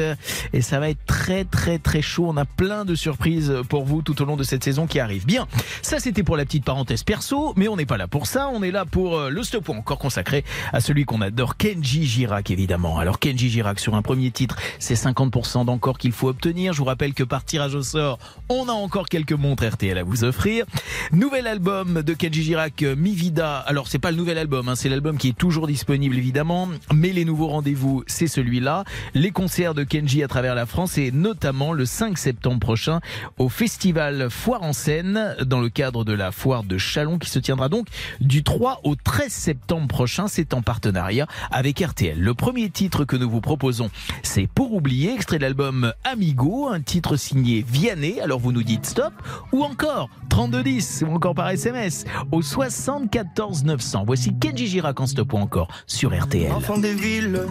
Et 0.51 0.61
ça 0.61 0.79
va 0.81 0.89
être 0.89 1.05
très, 1.05 1.45
très, 1.45 1.79
très 1.79 2.01
chaud. 2.01 2.25
On 2.27 2.35
a 2.37 2.45
plein 2.45 2.83
de 2.83 2.95
surprises 2.95 3.53
pour 3.69 3.85
vous 3.85 4.01
tout 4.01 4.21
au 4.21 4.25
long 4.25 4.35
de 4.35 4.43
cette 4.43 4.65
saison 4.65 4.85
qui 4.85 4.99
arrive. 4.99 5.25
Bien. 5.25 5.47
Ça, 5.81 5.99
c'était 5.99 6.23
pour 6.23 6.35
la 6.35 6.43
petite 6.45 6.65
parenthèse 6.65 7.03
perso. 7.03 7.53
Mais 7.55 7.69
on 7.69 7.77
n'est 7.77 7.85
pas 7.85 7.97
là 7.97 8.07
pour 8.07 8.27
ça. 8.27 8.49
On 8.53 8.63
est 8.63 8.71
là 8.71 8.83
pour 8.85 9.17
le 9.21 9.43
stop 9.43 9.69
ou 9.69 9.73
encore 9.73 9.99
consacré 9.99 10.43
à 10.73 10.81
celui 10.81 11.05
qu'on 11.05 11.21
adore, 11.21 11.55
Kenji 11.55 11.84
Girac, 11.85 12.49
évidemment. 12.49 12.97
Alors, 12.97 13.19
Kenji 13.19 13.49
Girac, 13.49 13.79
sur 13.79 13.95
un 13.95 14.01
premier 14.01 14.31
titre, 14.31 14.57
c'est 14.79 14.95
50% 14.95 15.65
d'encore 15.65 15.97
qu'il 15.97 16.11
faut 16.11 16.27
obtenir. 16.27 16.73
Je 16.73 16.79
vous 16.79 16.85
rappelle 16.85 17.13
que 17.13 17.23
par 17.23 17.45
tirage 17.45 17.75
au 17.75 17.83
sort, 17.83 18.17
on 18.49 18.67
a 18.67 18.71
encore 18.71 19.07
quelques 19.07 19.33
montres 19.33 19.65
RTL 19.65 19.97
à 19.97 20.03
vous 20.03 20.23
offrir. 20.23 20.65
Nouvel 21.11 21.47
album 21.47 22.01
de 22.01 22.13
Kenji 22.13 22.43
Girac, 22.43 22.81
euh, 22.83 22.95
Mi 22.95 23.11
Vida. 23.11 23.57
Alors, 23.59 23.87
c'est 23.87 23.99
pas 23.99 24.11
le 24.11 24.17
nouvel 24.17 24.37
album, 24.37 24.67
hein, 24.67 24.75
c'est 24.75 24.89
l'album 24.89 25.17
qui 25.17 25.29
est 25.29 25.37
toujours 25.37 25.67
disponible, 25.67 26.17
évidemment. 26.17 26.67
Mais 26.93 27.11
les 27.11 27.23
nouveaux 27.25 27.47
rendez-vous, 27.47 28.03
c'est 28.07 28.27
celui-là. 28.27 28.83
Les 29.13 29.31
concerts 29.31 29.75
de 29.75 29.83
Kenji 29.83 30.23
à 30.23 30.27
travers 30.27 30.55
la 30.55 30.65
France 30.65 30.97
et 30.97 31.11
notamment 31.11 31.71
le 31.71 31.85
5 31.85 32.17
septembre 32.17 32.59
prochain 32.59 32.99
au 33.37 33.49
festival 33.49 34.29
Foire 34.29 34.63
en 34.63 34.73
Seine 34.73 35.35
dans 35.45 35.61
le 35.61 35.69
cadre 35.69 36.03
de 36.03 36.13
la 36.13 36.31
foire 36.31 36.63
de 36.63 36.77
Chalon 36.77 37.19
qui 37.19 37.29
se 37.29 37.39
tiendra 37.39 37.69
donc 37.69 37.87
du 38.21 38.43
3 38.43 38.81
au 38.83 38.95
13 38.95 39.31
septembre 39.31 39.87
prochain. 39.87 40.27
C'est 40.27 40.53
en 40.53 40.61
partenariat 40.61 41.27
avec 41.51 41.64
RTL. 41.73 42.19
Le 42.19 42.33
premier 42.33 42.69
titre 42.69 43.05
que 43.05 43.15
nous 43.15 43.29
vous 43.29 43.41
proposons, 43.41 43.89
c'est 44.23 44.47
Pour 44.47 44.73
oublier, 44.73 45.13
extrait 45.13 45.37
de 45.37 45.43
l'album 45.43 45.93
Amigo, 46.03 46.67
un 46.67 46.81
titre 46.81 47.15
signé 47.15 47.65
Vianney. 47.67 48.19
Alors 48.21 48.39
vous 48.39 48.51
nous 48.51 48.63
dites 48.63 48.85
stop 48.85 49.13
ou 49.51 49.63
encore 49.63 50.09
3210 50.29 51.05
ou 51.07 51.13
encore 51.13 51.33
par 51.33 51.49
SMS 51.49 52.05
au 52.31 52.41
74 52.41 53.63
900. 53.63 54.03
Voici 54.05 54.33
Kenji 54.39 54.67
Girac 54.67 54.99
en 54.99 55.07
stop 55.07 55.33
ou 55.33 55.37
encore 55.37 55.67
sur 55.87 56.15
RTL. 56.17 56.51
Enfant 56.51 56.77
des 56.77 56.93
villes 56.93 57.41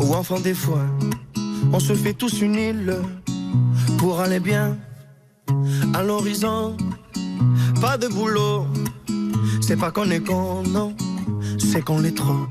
ou 0.00 0.14
enfant 0.14 0.40
des 0.40 0.54
foins, 0.54 0.90
on 1.72 1.80
se 1.80 1.94
fait 1.94 2.14
tous 2.14 2.40
une 2.40 2.54
île 2.54 2.94
pour 3.98 4.20
aller 4.20 4.40
bien 4.40 4.76
à 5.94 6.02
l'horizon. 6.02 6.76
Pas 7.80 7.98
de 7.98 8.08
boulot, 8.08 8.66
c'est 9.60 9.76
pas 9.76 9.90
qu'on 9.90 10.10
est 10.10 10.20
con, 10.20 10.62
non, 10.62 10.94
c'est 11.58 11.82
qu'on 11.82 12.00
l'est 12.00 12.16
trop. 12.16 12.46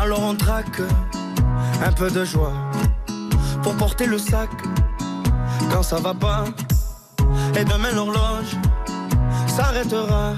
Alors 0.00 0.22
on 0.22 0.34
traque 0.34 0.80
un 1.84 1.92
peu 1.92 2.10
de 2.10 2.24
joie 2.24 2.52
pour 3.62 3.74
porter 3.76 4.06
le 4.06 4.18
sac 4.18 4.50
quand 5.70 5.82
ça 5.82 5.96
va 5.96 6.14
pas. 6.14 6.44
Et 7.58 7.64
demain 7.64 7.92
l'horloge 7.94 8.56
s'arrêtera, 9.46 10.34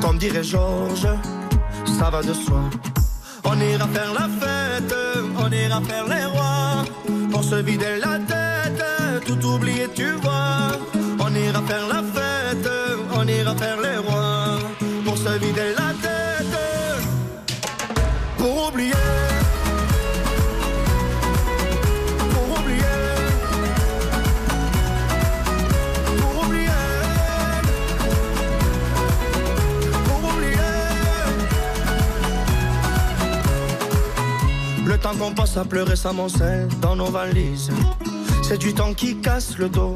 comme 0.00 0.18
dirait 0.18 0.42
Georges, 0.42 1.08
ça 1.98 2.10
va 2.10 2.22
de 2.22 2.32
soi. 2.32 2.60
On 3.44 3.58
ira 3.60 3.86
faire 3.88 4.12
la 4.12 4.28
fête, 4.40 4.94
on 5.38 5.50
ira 5.50 5.80
faire 5.80 6.06
les 6.08 6.24
rois, 6.26 6.84
pour 7.30 7.44
se 7.44 7.56
vider 7.56 7.98
la 7.98 8.18
tête, 8.18 8.84
tout 9.26 9.46
oublier, 9.46 9.88
tu 9.94 10.12
vois. 10.22 10.72
On 11.18 11.34
ira 11.34 11.62
faire 11.62 11.86
la 11.88 12.02
fête, 12.02 12.70
on 13.14 13.26
ira 13.26 13.54
faire 13.54 13.80
les 13.80 13.98
rois, 13.98 14.58
pour 15.04 15.16
se 15.16 15.38
vider 15.38 15.72
la 15.76 15.92
tête, 16.02 16.29
oublier. 18.80 18.94
Pour 22.32 22.58
oublier. 22.58 22.96
Pour 26.18 26.44
oublier. 26.44 26.70
Pour 30.06 30.20
oublier. 30.30 30.70
Le 34.86 34.98
temps 34.98 35.14
qu'on 35.18 35.32
passe 35.32 35.56
à 35.56 35.64
pleurer 35.64 35.96
s'amoncelle 35.96 36.68
dans 36.80 36.96
nos 36.96 37.10
valises. 37.10 37.70
C'est 38.42 38.58
du 38.58 38.72
temps 38.72 38.94
qui 38.94 39.16
casse 39.20 39.58
le 39.58 39.68
dos, 39.68 39.94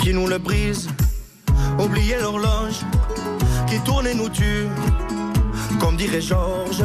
qui 0.00 0.12
nous 0.12 0.26
le 0.26 0.38
brise. 0.38 0.88
Oublier 1.78 2.18
l'horloge 2.20 2.80
qui 3.66 3.80
tourne 3.80 4.06
et 4.06 4.14
nous 4.14 4.28
tue. 4.28 4.68
Comme 5.80 5.96
dirait 5.96 6.20
Georges, 6.20 6.84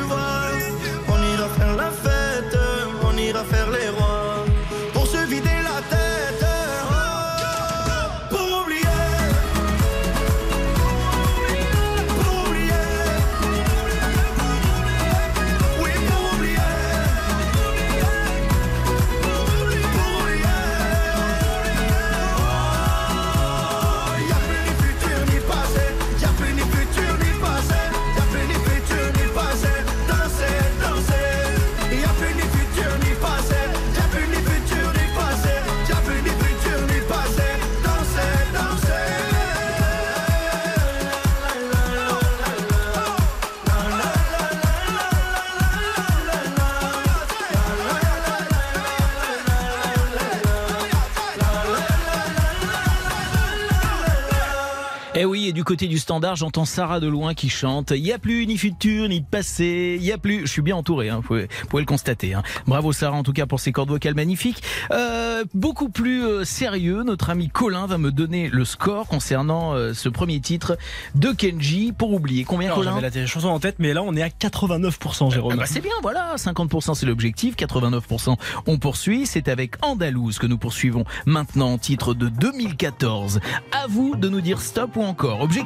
côté 55.71 55.87
du 55.87 55.99
standard, 55.99 56.35
j'entends 56.35 56.65
Sarah 56.65 56.99
de 56.99 57.07
loin 57.07 57.33
qui 57.33 57.47
chante. 57.47 57.91
Il 57.91 58.03
n'y 58.03 58.11
a 58.11 58.19
plus 58.19 58.45
ni 58.45 58.57
futur 58.57 59.07
ni 59.07 59.21
passé. 59.21 59.97
Il 59.97 60.05
y 60.05 60.11
a 60.11 60.17
plus. 60.17 60.41
Je 60.41 60.51
suis 60.51 60.61
bien 60.61 60.75
entouré, 60.75 61.07
hein, 61.07 61.15
vous, 61.15 61.21
pouvez, 61.21 61.47
vous 61.61 61.67
pouvez 61.67 61.81
le 61.81 61.87
constater. 61.87 62.33
Hein. 62.33 62.43
Bravo 62.67 62.91
Sarah 62.91 63.15
en 63.15 63.23
tout 63.23 63.31
cas 63.31 63.45
pour 63.45 63.61
ses 63.61 63.71
cordes 63.71 63.87
vocales 63.87 64.13
magnifiques. 64.13 64.61
Euh, 64.91 65.45
beaucoup 65.53 65.87
plus 65.87 66.25
euh, 66.25 66.43
sérieux, 66.43 67.03
notre 67.03 67.29
ami 67.29 67.47
Colin 67.47 67.85
va 67.85 67.97
me 67.97 68.11
donner 68.11 68.49
le 68.49 68.65
score 68.65 69.07
concernant 69.07 69.73
euh, 69.73 69.93
ce 69.93 70.09
premier 70.09 70.41
titre 70.41 70.77
de 71.15 71.31
Kenji 71.31 71.93
pour 71.97 72.11
oublier. 72.11 72.43
Combien 72.43 72.67
Alors, 72.67 72.79
Colin 72.79 72.99
J'avais 72.99 73.21
la 73.21 73.25
chanson 73.25 73.47
en 73.47 73.61
tête, 73.61 73.77
mais 73.79 73.93
là 73.93 74.03
on 74.03 74.13
est 74.17 74.21
à 74.21 74.27
89%, 74.27 75.31
Jérôme. 75.31 75.53
Ah 75.53 75.55
bah, 75.55 75.65
c'est 75.67 75.79
bien, 75.79 75.93
voilà, 76.01 76.35
50% 76.35 76.95
c'est 76.95 77.05
l'objectif, 77.05 77.55
89% 77.55 78.35
on 78.67 78.77
poursuit. 78.77 79.25
C'est 79.25 79.47
avec 79.47 79.75
Andalouse 79.85 80.37
que 80.37 80.47
nous 80.47 80.57
poursuivons 80.57 81.05
maintenant, 81.25 81.77
titre 81.77 82.13
de 82.13 82.27
2014. 82.27 83.39
À 83.71 83.87
vous 83.87 84.17
de 84.17 84.27
nous 84.27 84.41
dire 84.41 84.59
stop 84.59 84.97
ou 84.97 85.03
encore. 85.03 85.39
Objectif 85.39 85.60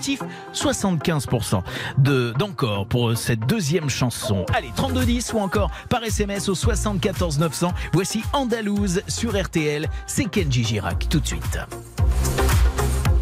75% 0.53 1.61
de 1.97 2.33
d'encore 2.37 2.87
pour 2.87 3.17
cette 3.17 3.41
deuxième 3.41 3.89
chanson. 3.89 4.45
Allez, 4.53 4.71
3210 4.75 5.33
ou 5.33 5.39
encore 5.39 5.71
par 5.89 6.03
SMS 6.03 6.49
au 6.49 6.55
74 6.55 7.39
900. 7.39 7.71
Voici 7.93 8.23
Andalouse 8.33 9.01
sur 9.07 9.41
RTL. 9.41 9.87
C'est 10.07 10.25
Kenji 10.25 10.63
Girac 10.63 11.07
tout 11.09 11.19
de 11.19 11.27
suite. 11.27 11.59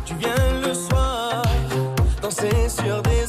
Tu 0.06 0.16
viens 0.16 0.36
le 0.66 0.74
soir, 0.74 1.44
danser 2.22 2.70
sur 2.70 3.02
des 3.02 3.23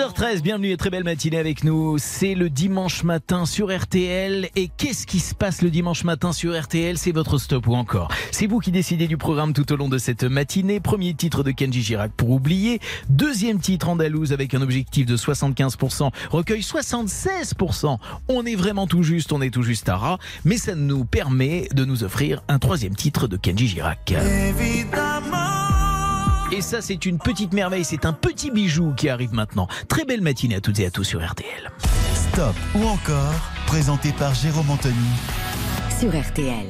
11h13, 0.00 0.40
bienvenue 0.40 0.70
et 0.70 0.78
très 0.78 0.88
belle 0.88 1.04
matinée 1.04 1.36
avec 1.36 1.62
nous. 1.62 1.98
C'est 1.98 2.34
le 2.34 2.48
dimanche 2.48 3.02
matin 3.02 3.44
sur 3.44 3.70
RTL. 3.70 4.48
Et 4.56 4.68
qu'est-ce 4.68 5.06
qui 5.06 5.20
se 5.20 5.34
passe 5.34 5.60
le 5.60 5.68
dimanche 5.68 6.04
matin 6.04 6.32
sur 6.32 6.58
RTL 6.58 6.96
C'est 6.96 7.12
votre 7.12 7.36
stop 7.36 7.66
ou 7.66 7.74
encore? 7.74 8.08
C'est 8.30 8.46
vous 8.46 8.60
qui 8.60 8.70
décidez 8.70 9.08
du 9.08 9.18
programme 9.18 9.52
tout 9.52 9.70
au 9.70 9.76
long 9.76 9.90
de 9.90 9.98
cette 9.98 10.24
matinée. 10.24 10.80
Premier 10.80 11.12
titre 11.12 11.42
de 11.42 11.50
Kenji 11.50 11.82
Girac 11.82 12.12
pour 12.12 12.30
oublier. 12.30 12.80
Deuxième 13.10 13.60
titre 13.60 13.90
andalouse 13.90 14.32
avec 14.32 14.54
un 14.54 14.62
objectif 14.62 15.04
de 15.04 15.18
75%. 15.18 16.10
Recueil 16.30 16.60
76%. 16.60 17.98
On 18.28 18.46
est 18.46 18.56
vraiment 18.56 18.86
tout 18.86 19.02
juste, 19.02 19.32
on 19.32 19.42
est 19.42 19.52
tout 19.52 19.62
juste 19.62 19.90
à 19.90 19.96
ras. 19.96 20.18
Mais 20.46 20.56
ça 20.56 20.74
nous 20.74 21.04
permet 21.04 21.68
de 21.74 21.84
nous 21.84 22.04
offrir 22.04 22.42
un 22.48 22.58
troisième 22.58 22.94
titre 22.94 23.28
de 23.28 23.36
Kenji 23.36 23.68
Girac. 23.68 24.14
Et 26.52 26.62
ça, 26.62 26.82
c'est 26.82 27.06
une 27.06 27.18
petite 27.18 27.52
merveille, 27.52 27.84
c'est 27.84 28.04
un 28.04 28.12
petit 28.12 28.50
bijou 28.50 28.92
qui 28.96 29.08
arrive 29.08 29.32
maintenant. 29.32 29.68
Très 29.88 30.04
belle 30.04 30.20
matinée 30.20 30.56
à 30.56 30.60
toutes 30.60 30.80
et 30.80 30.86
à 30.86 30.90
tous 30.90 31.04
sur 31.04 31.24
RTL. 31.24 31.70
Stop 32.14 32.56
ou 32.74 32.84
encore, 32.86 33.34
présenté 33.66 34.12
par 34.12 34.34
Jérôme 34.34 34.70
Anthony. 34.70 34.96
Sur 36.00 36.10
RTL. 36.10 36.66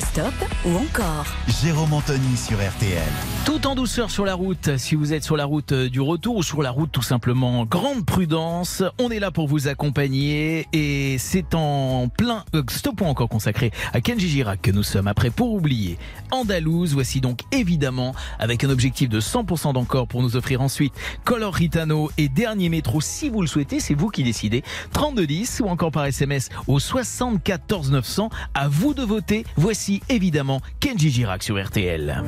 Stop 0.00 0.32
ou 0.64 0.76
encore 0.76 1.26
Jérôme 1.62 1.92
Anthony 1.92 2.36
sur 2.36 2.56
RTL. 2.56 3.02
Tout 3.44 3.66
en 3.66 3.74
douceur 3.74 4.10
sur 4.10 4.24
la 4.24 4.34
route, 4.34 4.76
si 4.78 4.94
vous 4.94 5.12
êtes 5.12 5.22
sur 5.22 5.36
la 5.36 5.44
route 5.44 5.72
euh, 5.72 5.90
du 5.90 6.00
retour 6.00 6.36
ou 6.36 6.42
sur 6.42 6.62
la 6.62 6.70
route 6.70 6.90
tout 6.90 7.02
simplement, 7.02 7.64
grande 7.66 8.06
prudence, 8.06 8.82
on 8.98 9.10
est 9.10 9.18
là 9.18 9.30
pour 9.30 9.46
vous 9.46 9.68
accompagner 9.68 10.66
et 10.72 11.18
c'est 11.18 11.54
en 11.54 12.08
plein 12.08 12.44
euh, 12.54 12.62
stop 12.70 13.00
ou 13.02 13.04
encore 13.04 13.28
consacré 13.28 13.72
à 13.92 14.00
Kenji 14.00 14.28
Girac 14.28 14.62
que 14.62 14.70
nous 14.70 14.82
sommes. 14.82 15.06
Après 15.06 15.30
pour 15.30 15.52
oublier 15.52 15.98
Andalouse, 16.30 16.94
voici 16.94 17.20
donc 17.20 17.40
évidemment 17.52 18.14
avec 18.38 18.64
un 18.64 18.70
objectif 18.70 19.08
de 19.08 19.20
100% 19.20 19.74
d'encore 19.74 20.08
pour 20.08 20.22
nous 20.22 20.36
offrir 20.36 20.62
ensuite 20.62 20.94
Color 21.24 21.54
Ritano 21.54 22.10
et 22.16 22.28
Dernier 22.28 22.68
Métro 22.68 23.00
si 23.00 23.28
vous 23.28 23.42
le 23.42 23.48
souhaitez, 23.48 23.80
c'est 23.80 23.94
vous 23.94 24.08
qui 24.08 24.22
décidez. 24.22 24.62
3210 24.92 25.60
ou 25.60 25.68
encore 25.68 25.90
par 25.90 26.06
SMS 26.06 26.48
au 26.66 26.78
74 26.78 27.90
900, 27.90 28.30
à 28.54 28.68
vous 28.68 28.94
de 28.94 29.02
voter, 29.02 29.44
voici 29.56 29.89
évidemment 30.08 30.60
Kenji 30.78 31.10
Girac 31.10 31.42
sur 31.42 31.62
RTL. 31.62 32.22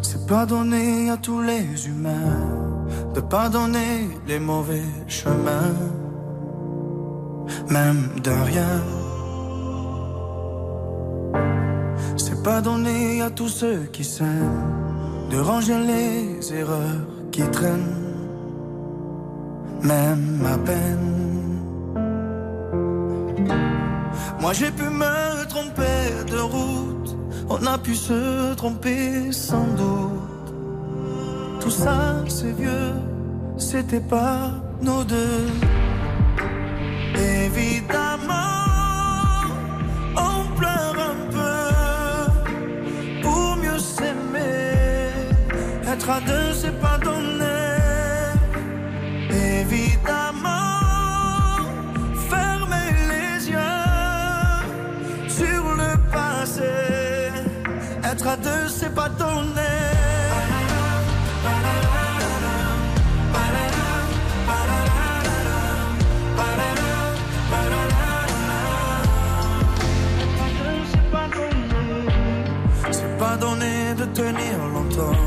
C'est 0.00 0.26
pas 0.26 0.46
donné 0.46 1.10
à 1.10 1.16
tous 1.16 1.40
les 1.42 1.86
humains 1.86 2.38
de 3.14 3.20
pardonner 3.20 4.08
les 4.26 4.38
mauvais 4.38 4.82
chemins, 5.08 5.74
même 7.70 8.10
de 8.22 8.30
rien. 8.30 8.82
C'est 12.16 12.42
pas 12.42 12.60
donné 12.60 13.22
à 13.22 13.30
tous 13.30 13.48
ceux 13.48 13.84
qui 13.92 14.04
s'aiment 14.04 14.82
de 15.30 15.38
ranger 15.38 15.78
les 15.78 16.54
erreurs 16.54 17.06
qui 17.30 17.42
traînent, 17.50 17.96
même 19.82 20.46
à 20.46 20.58
peine. 20.58 21.12
Moi 24.40 24.52
j'ai 24.52 24.70
pu 24.70 24.84
me 24.84 25.46
tromper 25.48 26.24
de 26.30 26.38
route, 26.38 27.16
on 27.48 27.66
a 27.66 27.78
pu 27.78 27.94
se 27.94 28.54
tromper 28.54 29.32
sans 29.32 29.66
doute. 29.76 30.54
Tout 31.60 31.70
ça 31.70 32.16
c'est 32.28 32.52
vieux, 32.52 32.94
c'était 33.56 34.00
pas 34.00 34.50
nos 34.80 35.04
deux. 35.04 35.46
Évidemment, 37.14 38.61
c'est 58.82 58.94
pas 58.94 59.08
donné. 59.08 59.70
C'est 72.90 73.18
pas 73.18 73.36
donné 73.36 73.94
de 73.94 74.04
tenir 74.06 74.56
longtemps, 74.74 75.20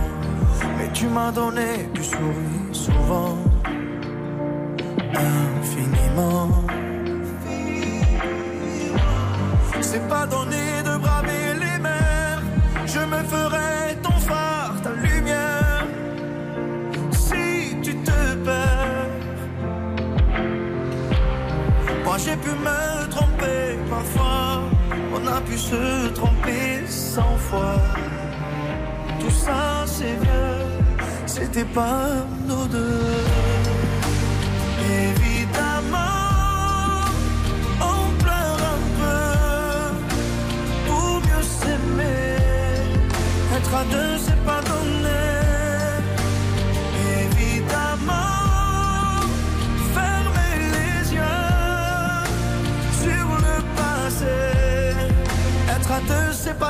mais 0.77 0.89
tu 0.93 1.07
m'as 1.07 1.31
donné 1.31 1.89
du 1.93 2.03
sourire 2.03 2.73
souvent, 2.73 3.37
infiniment. 5.13 6.49
C'est 9.79 10.07
pas 10.09 10.25
donné 10.25 10.74
se 25.57 26.07
tromper 26.09 26.85
cent 26.87 27.37
fois. 27.37 27.75
Tout 29.19 29.29
ça 29.29 29.85
c'est 29.85 30.15
vieux, 30.23 30.65
c'était 31.25 31.65
pas 31.65 32.07
nous 32.47 32.67
deux. 32.67 33.13
Évidemment, 35.07 35.97
on 37.81 38.23
pleure 38.23 38.59
un 38.75 38.81
peu 38.99 39.23
pour 40.87 41.21
mieux 41.21 41.43
s'aimer. 41.43 42.37
Être 43.57 43.73
à 43.75 43.83
deux, 43.91 44.17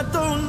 deux, 0.03 0.19
c'est 0.19 0.44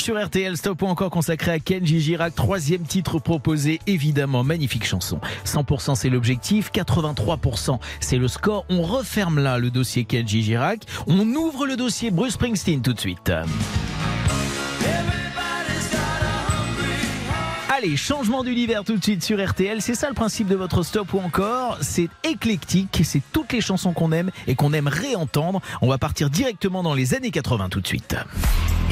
Sur 0.00 0.18
RTL, 0.18 0.56
stop 0.56 0.80
ou 0.80 0.86
encore 0.86 1.10
consacré 1.10 1.50
à 1.50 1.58
Kenji 1.58 2.00
Girac, 2.00 2.34
troisième 2.34 2.84
titre 2.84 3.18
proposé, 3.18 3.80
évidemment, 3.86 4.42
magnifique 4.42 4.86
chanson. 4.86 5.20
100% 5.44 5.94
c'est 5.94 6.08
l'objectif, 6.08 6.70
83% 6.72 7.78
c'est 8.00 8.16
le 8.16 8.26
score. 8.26 8.64
On 8.70 8.80
referme 8.80 9.38
là 9.38 9.58
le 9.58 9.70
dossier 9.70 10.04
Kenji 10.04 10.42
Girac, 10.42 10.80
on 11.06 11.28
ouvre 11.34 11.66
le 11.66 11.76
dossier 11.76 12.10
Bruce 12.10 12.32
Springsteen 12.32 12.80
tout 12.80 12.94
de 12.94 12.98
suite. 12.98 13.30
Allez, 17.68 17.96
changement 17.96 18.42
d'univers 18.42 18.84
tout 18.84 18.96
de 18.96 19.02
suite 19.02 19.22
sur 19.22 19.46
RTL. 19.46 19.82
C'est 19.82 19.94
ça 19.94 20.08
le 20.08 20.14
principe 20.14 20.48
de 20.48 20.56
votre 20.56 20.82
stop 20.82 21.12
ou 21.12 21.18
encore? 21.18 21.76
C'est 21.82 22.08
éclectique, 22.24 23.02
c'est 23.04 23.22
toutes 23.32 23.52
les 23.52 23.60
chansons 23.60 23.92
qu'on 23.92 24.12
aime 24.12 24.30
et 24.46 24.54
qu'on 24.54 24.72
aime 24.72 24.88
réentendre. 24.88 25.60
On 25.82 25.88
va 25.88 25.98
partir 25.98 26.30
directement 26.30 26.82
dans 26.82 26.94
les 26.94 27.14
années 27.14 27.30
80 27.30 27.68
tout 27.68 27.82
de 27.82 27.86
suite. 27.86 28.16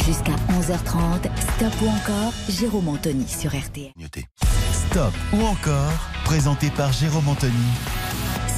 Jusqu'à 0.05 0.32
11h30, 0.59 1.28
Stop 1.57 1.72
ou 1.82 1.88
encore, 1.88 2.32
Jérôme 2.49 2.88
Anthony 2.88 3.26
sur 3.28 3.51
RTL. 3.51 3.92
Stop 4.72 5.12
ou 5.32 5.42
encore, 5.42 5.92
présenté 6.24 6.70
par 6.70 6.92
Jérôme 6.92 7.28
Anthony 7.28 7.53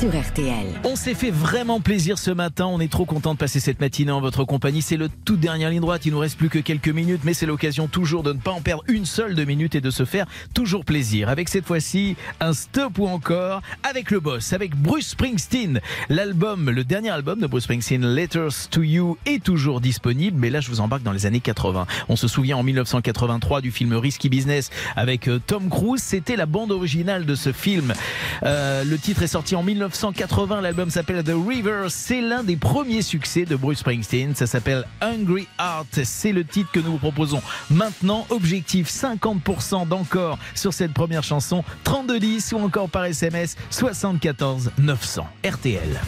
Sur 0.01 0.19
RTL. 0.19 0.81
On 0.85 0.97
s'est 0.97 1.13
fait 1.13 1.31
vraiment 1.31 1.79
plaisir 1.79 2.17
ce 2.17 2.31
matin. 2.31 2.65
On 2.65 2.81
est 2.81 2.91
trop 2.91 3.05
content 3.05 3.35
de 3.35 3.39
passer 3.39 3.61
cette 3.61 3.81
matinée 3.83 4.13
en 4.13 4.23
votre 4.23 4.45
compagnie. 4.45 4.81
C'est 4.81 4.97
le 4.97 5.11
toute 5.27 5.41
dernière 5.41 5.69
ligne 5.69 5.83
droite. 5.83 6.07
Il 6.07 6.13
nous 6.13 6.19
reste 6.19 6.39
plus 6.39 6.49
que 6.49 6.59
quelques 6.59 6.89
minutes, 6.89 7.21
mais 7.23 7.35
c'est 7.35 7.45
l'occasion 7.45 7.87
toujours 7.87 8.23
de 8.23 8.33
ne 8.33 8.39
pas 8.39 8.51
en 8.51 8.63
perdre 8.63 8.83
une 8.89 9.05
seule 9.05 9.35
de 9.35 9.45
minutes 9.45 9.75
et 9.75 9.83
de 9.83 9.91
se 9.91 10.07
faire 10.07 10.25
toujours 10.55 10.87
plaisir. 10.87 11.29
Avec 11.29 11.51
cette 11.51 11.67
fois-ci 11.67 12.17
un 12.41 12.55
stop 12.55 12.99
ou 12.99 13.09
encore 13.09 13.61
avec 13.83 14.11
le 14.11 14.21
boss, 14.21 14.55
avec 14.55 14.75
Bruce 14.75 15.09
Springsteen. 15.09 15.83
L'album, 16.09 16.71
le 16.71 16.83
dernier 16.83 17.11
album 17.11 17.39
de 17.39 17.47
Bruce 17.47 17.65
Springsteen, 17.65 18.15
Letters 18.15 18.71
to 18.71 18.83
You, 18.83 19.19
est 19.27 19.45
toujours 19.45 19.83
disponible. 19.83 20.39
Mais 20.41 20.49
là, 20.49 20.61
je 20.61 20.71
vous 20.71 20.81
embarque 20.81 21.03
dans 21.03 21.13
les 21.13 21.27
années 21.27 21.41
80. 21.41 21.87
On 22.09 22.17
se 22.17 22.27
souvient 22.27 22.57
en 22.57 22.63
1983 22.63 23.61
du 23.61 23.71
film 23.71 23.93
Risky 23.93 24.31
Business 24.31 24.71
avec 24.97 25.29
euh, 25.29 25.39
Tom 25.47 25.69
Cruise. 25.69 26.01
C'était 26.01 26.37
la 26.37 26.47
bande 26.47 26.73
originale 26.73 27.27
de 27.27 27.35
ce 27.35 27.53
film. 27.53 27.93
Euh, 28.45 28.83
le 28.83 28.97
titre 28.97 29.23
est 29.23 29.27
sorti 29.27 29.55
en 29.55 29.63
1980. 29.91 30.61
L'album 30.61 30.91
s'appelle 30.91 31.22
The 31.22 31.32
River. 31.47 31.86
C'est 31.88 32.20
l'un 32.20 32.43
des 32.43 32.57
premiers 32.57 33.03
succès 33.03 33.45
de 33.45 33.57
Bruce 33.57 33.78
Springsteen. 33.80 34.34
Ça 34.34 34.47
s'appelle 34.47 34.84
Hungry 35.01 35.47
Heart. 35.59 36.01
C'est 36.05 36.32
le 36.32 36.45
titre 36.45 36.70
que 36.72 36.80
nous 36.80 36.93
vous 36.93 36.99
proposons 36.99 37.43
maintenant. 37.70 38.26
Objectif 38.30 38.88
50% 38.88 39.88
d'encore 39.88 40.38
sur 40.55 40.72
cette 40.72 40.93
première 40.93 41.22
chanson. 41.22 41.64
3210 41.84 42.53
ou 42.53 42.59
encore 42.59 42.88
par 42.88 43.05
SMS 43.05 43.57
74 43.70 44.70
900. 44.78 45.26
RTL. 45.45 46.01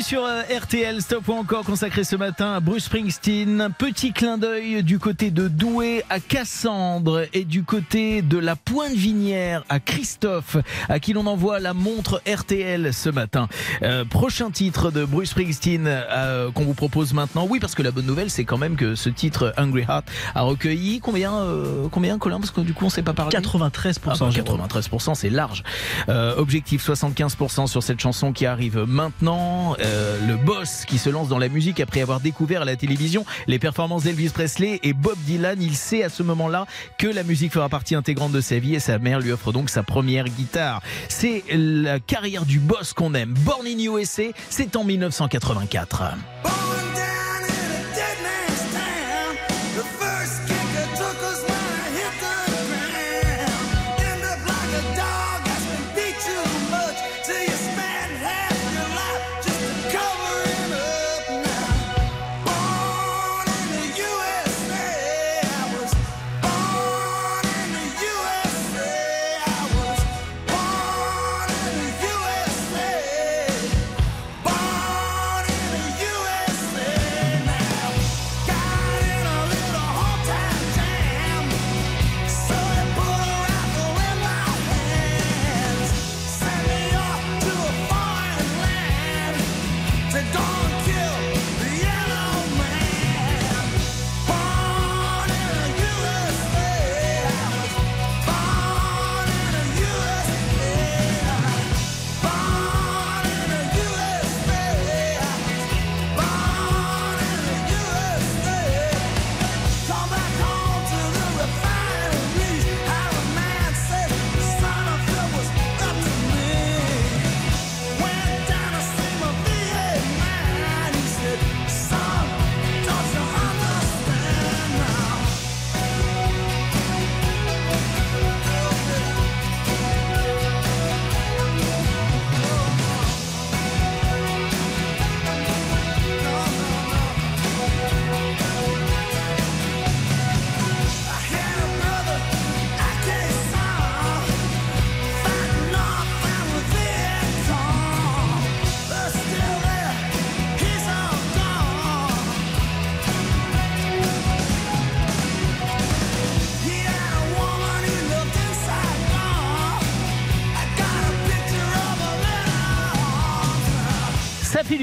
Bienvenue 0.00 0.16
sur 0.16 0.24
euh, 0.24 0.58
RTL, 0.62 1.02
stop 1.02 1.28
ou 1.28 1.32
encore 1.32 1.64
consacré 1.64 2.04
ce 2.04 2.16
matin 2.16 2.54
à 2.54 2.60
Bruce 2.60 2.84
Springsteen. 2.84 3.68
Petit 3.76 4.12
clin 4.12 4.38
d'œil 4.38 4.82
du 4.82 4.98
côté 4.98 5.30
de 5.30 5.46
Douai 5.46 6.04
à 6.08 6.20
Cassandre 6.20 7.26
et 7.34 7.44
du 7.44 7.64
côté 7.64 8.22
de 8.22 8.38
la 8.38 8.56
Pointe 8.56 8.94
Vinière 8.94 9.62
à 9.68 9.78
Christophe, 9.78 10.56
à 10.88 11.00
qui 11.00 11.12
l'on 11.12 11.26
envoie 11.26 11.60
la 11.60 11.74
montre 11.74 12.22
RTL 12.26 12.94
ce 12.94 13.10
matin. 13.10 13.48
Euh, 13.82 14.06
prochain 14.06 14.50
titre 14.50 14.90
de 14.90 15.04
Bruce 15.04 15.30
Springsteen 15.30 15.84
euh, 15.86 16.50
qu'on 16.50 16.64
vous 16.64 16.74
propose 16.74 17.12
maintenant. 17.12 17.46
Oui, 17.50 17.60
parce 17.60 17.74
que 17.74 17.82
la 17.82 17.90
bonne 17.90 18.06
nouvelle, 18.06 18.30
c'est 18.30 18.44
quand 18.44 18.58
même 18.58 18.76
que 18.76 18.94
ce 18.94 19.10
titre 19.10 19.52
Hungry 19.58 19.82
Heart 19.82 20.06
a 20.34 20.42
recueilli 20.42 21.00
combien, 21.00 21.34
euh, 21.34 21.88
combien 21.90 22.16
Colin? 22.16 22.38
Parce 22.38 22.52
que 22.52 22.62
du 22.62 22.72
coup, 22.72 22.86
on 22.86 22.90
sait 22.90 23.02
pas 23.02 23.12
parler. 23.12 23.36
93%. 23.36 23.98
Ah 24.06 24.14
bah, 24.18 24.30
Jérôme. 24.30 24.60
93%, 24.62 25.14
c'est 25.14 25.30
large. 25.30 25.62
Euh, 26.08 26.34
objectif 26.36 26.88
75% 26.88 27.66
sur 27.66 27.82
cette 27.82 28.00
chanson 28.00 28.32
qui 28.32 28.46
arrive 28.46 28.78
maintenant. 28.86 29.76
Euh, 29.80 29.89
le 30.26 30.36
boss 30.36 30.84
qui 30.86 30.98
se 30.98 31.10
lance 31.10 31.28
dans 31.28 31.38
la 31.38 31.48
musique 31.48 31.80
après 31.80 32.00
avoir 32.00 32.20
découvert 32.20 32.62
à 32.62 32.64
la 32.64 32.76
télévision 32.76 33.24
les 33.46 33.58
performances 33.58 34.04
d'Elvis 34.04 34.30
Presley 34.30 34.80
et 34.82 34.92
Bob 34.92 35.16
Dylan. 35.26 35.60
Il 35.60 35.76
sait 35.76 36.02
à 36.02 36.08
ce 36.08 36.22
moment-là 36.22 36.66
que 36.98 37.06
la 37.06 37.22
musique 37.22 37.52
fera 37.52 37.68
partie 37.68 37.94
intégrante 37.94 38.32
de 38.32 38.40
sa 38.40 38.58
vie 38.58 38.74
et 38.74 38.80
sa 38.80 38.98
mère 38.98 39.20
lui 39.20 39.32
offre 39.32 39.52
donc 39.52 39.70
sa 39.70 39.82
première 39.82 40.24
guitare. 40.24 40.82
C'est 41.08 41.44
la 41.50 42.00
carrière 42.00 42.44
du 42.44 42.58
boss 42.58 42.92
qu'on 42.92 43.14
aime. 43.14 43.34
Born 43.40 43.66
in 43.66 43.78
USA, 43.78 44.24
c'est 44.48 44.76
en 44.76 44.84
1984. 44.84 46.02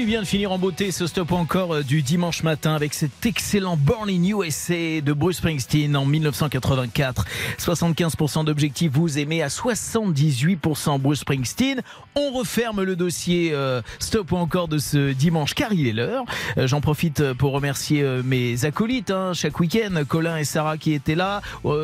Bien 0.08 0.22
de 0.22 0.26
finir 0.26 0.52
en 0.52 0.58
beauté 0.58 0.90
ce 0.90 1.06
stop 1.06 1.32
encore 1.32 1.74
euh, 1.74 1.82
du 1.82 2.00
dimanche 2.00 2.42
matin 2.42 2.74
avec 2.74 2.94
cet 2.94 3.26
excellent 3.26 3.76
Born 3.76 4.08
in 4.08 4.24
USA 4.24 5.02
de 5.02 5.12
Bruce 5.12 5.36
Springsteen 5.36 5.94
en 5.98 6.06
1984. 6.06 7.26
75% 7.58 8.46
d'objectifs 8.46 8.90
vous 8.90 9.18
aimez 9.18 9.42
à 9.42 9.48
78% 9.48 10.98
Bruce 10.98 11.20
Springsteen. 11.20 11.82
On 12.14 12.30
referme 12.30 12.84
le 12.84 12.96
dossier 12.96 13.50
euh, 13.52 13.82
stop 13.98 14.32
encore 14.32 14.68
de 14.68 14.78
ce 14.78 15.12
dimanche 15.12 15.52
car 15.52 15.74
il 15.74 15.86
est 15.86 15.92
l'heure. 15.92 16.24
Euh, 16.56 16.66
J'en 16.66 16.80
profite 16.80 17.34
pour 17.34 17.52
remercier 17.52 18.02
mes 18.24 18.64
acolytes 18.64 19.10
hein, 19.10 19.32
chaque 19.34 19.60
week-end, 19.60 20.04
Colin 20.08 20.38
et 20.38 20.44
Sarah 20.44 20.78
qui 20.78 20.94
étaient 20.94 21.16
là, 21.16 21.42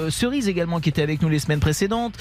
Cerise 0.09 0.49
également 0.49 0.81
qui 0.81 0.89
était 0.89 1.03
avec 1.03 1.21
nous 1.21 1.29
les 1.29 1.41
semaines 1.41 1.61
précédentes. 1.61 2.15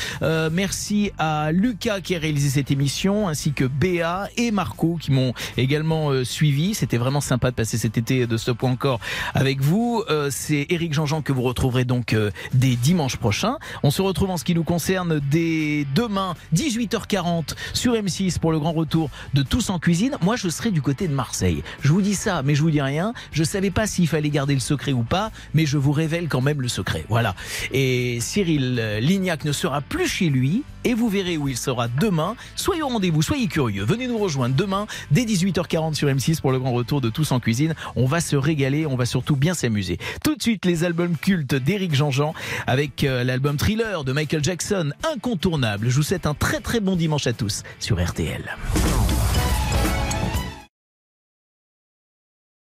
Merci 0.51 1.11
à 1.17 1.53
Lucas 1.53 2.01
qui 2.01 2.15
a 2.15 2.19
réalisé 2.19 2.49
cette 2.49 2.71
émission 2.71 3.29
ainsi 3.29 3.53
que 3.53 3.63
Béa 3.63 4.27
et 4.35 4.51
Marco 4.51 4.97
qui 4.99 5.11
m'ont 5.11 5.33
également 5.55 5.92
euh, 5.93 6.23
suivi. 6.23 6.73
C'était 6.73 6.97
vraiment 6.97 7.21
sympa 7.21 7.51
de 7.51 7.55
passer 7.55 7.77
cet 7.77 7.97
été 7.97 8.27
de 8.27 8.37
Stop 8.37 8.63
ou 8.63 8.67
encore 8.67 8.99
avec 9.33 9.61
vous. 9.61 10.03
Euh, 10.09 10.29
C'est 10.31 10.65
Eric 10.69 10.93
Jean-Jean 10.93 11.21
que 11.21 11.31
vous 11.31 11.41
retrouverez 11.41 11.85
donc 11.85 12.13
euh, 12.13 12.31
dès 12.53 12.75
dimanche 12.75 13.17
prochain. 13.17 13.57
On 13.83 13.91
se 13.91 14.01
retrouve 14.01 14.29
en 14.29 14.37
ce 14.37 14.43
qui 14.43 14.55
nous 14.55 14.63
concerne 14.63 15.19
dès 15.19 15.85
demain 15.95 16.35
18h40 16.55 17.55
sur 17.73 17.93
M6 17.93 18.39
pour 18.39 18.51
le 18.51 18.59
grand 18.59 18.73
retour 18.73 19.09
de 19.33 19.43
Tous 19.43 19.69
en 19.69 19.79
cuisine. 19.79 20.17
Moi, 20.21 20.35
je 20.35 20.49
serai 20.49 20.71
du 20.71 20.81
côté 20.81 21.07
de 21.07 21.13
Marseille. 21.13 21.63
Je 21.81 21.91
vous 21.91 22.01
dis 22.01 22.15
ça, 22.15 22.41
mais 22.43 22.55
je 22.55 22.61
vous 22.61 22.71
dis 22.71 22.81
rien. 22.81 23.13
Je 23.31 23.43
savais 23.43 23.71
pas 23.71 23.87
s'il 23.87 24.07
fallait 24.07 24.29
garder 24.29 24.53
le 24.53 24.59
secret 24.59 24.93
ou 24.93 25.03
pas, 25.03 25.31
mais 25.53 25.65
je 25.65 25.77
vous 25.77 25.91
révèle 25.91 26.27
quand 26.27 26.41
même 26.41 26.61
le 26.61 26.67
secret. 26.67 27.05
Voilà. 27.09 27.35
Et 27.71 28.19
Cyril 28.19 28.99
Lignac 29.01 29.45
ne 29.45 29.51
sera 29.51 29.81
plus 29.81 30.07
chez 30.07 30.29
lui 30.29 30.63
et 30.83 30.93
vous 30.93 31.09
verrez 31.09 31.37
où 31.37 31.47
il 31.47 31.57
sera 31.57 31.87
demain. 31.87 32.35
Soyez 32.55 32.83
au 32.83 32.87
rendez-vous, 32.87 33.21
soyez 33.21 33.47
curieux. 33.47 33.83
Venez 33.83 34.07
nous 34.07 34.17
rejoindre 34.17 34.55
demain 34.55 34.87
dès 35.11 35.23
18h40 35.23 35.93
sur 35.95 36.07
M6 36.07 36.41
pour 36.41 36.51
le 36.51 36.59
grand 36.59 36.73
retour 36.73 37.01
de 37.01 37.09
Tous 37.09 37.31
en 37.31 37.39
cuisine. 37.39 37.75
On 37.95 38.05
va 38.05 38.21
se 38.21 38.35
régaler, 38.35 38.85
on 38.85 38.95
va 38.95 39.05
surtout 39.05 39.35
bien 39.35 39.53
s'amuser. 39.53 39.97
Tout 40.23 40.35
de 40.35 40.41
suite, 40.41 40.65
les 40.65 40.83
albums 40.83 41.15
cultes 41.17 41.55
d'Éric 41.55 41.93
Jean-Jean 41.93 42.33
avec 42.67 43.03
euh, 43.03 43.23
l'album 43.23 43.57
Thriller 43.57 44.03
de 44.03 44.11
Michael 44.11 44.43
Jackson, 44.43 44.91
incontournable. 45.13 45.89
Je 45.89 45.95
vous 45.95 46.03
souhaite 46.03 46.25
un 46.25 46.33
très 46.33 46.59
très 46.59 46.79
bon 46.79 46.95
dimanche 46.95 47.27
à 47.27 47.33
tous 47.33 47.63
sur 47.79 48.03
RTL. 48.03 48.55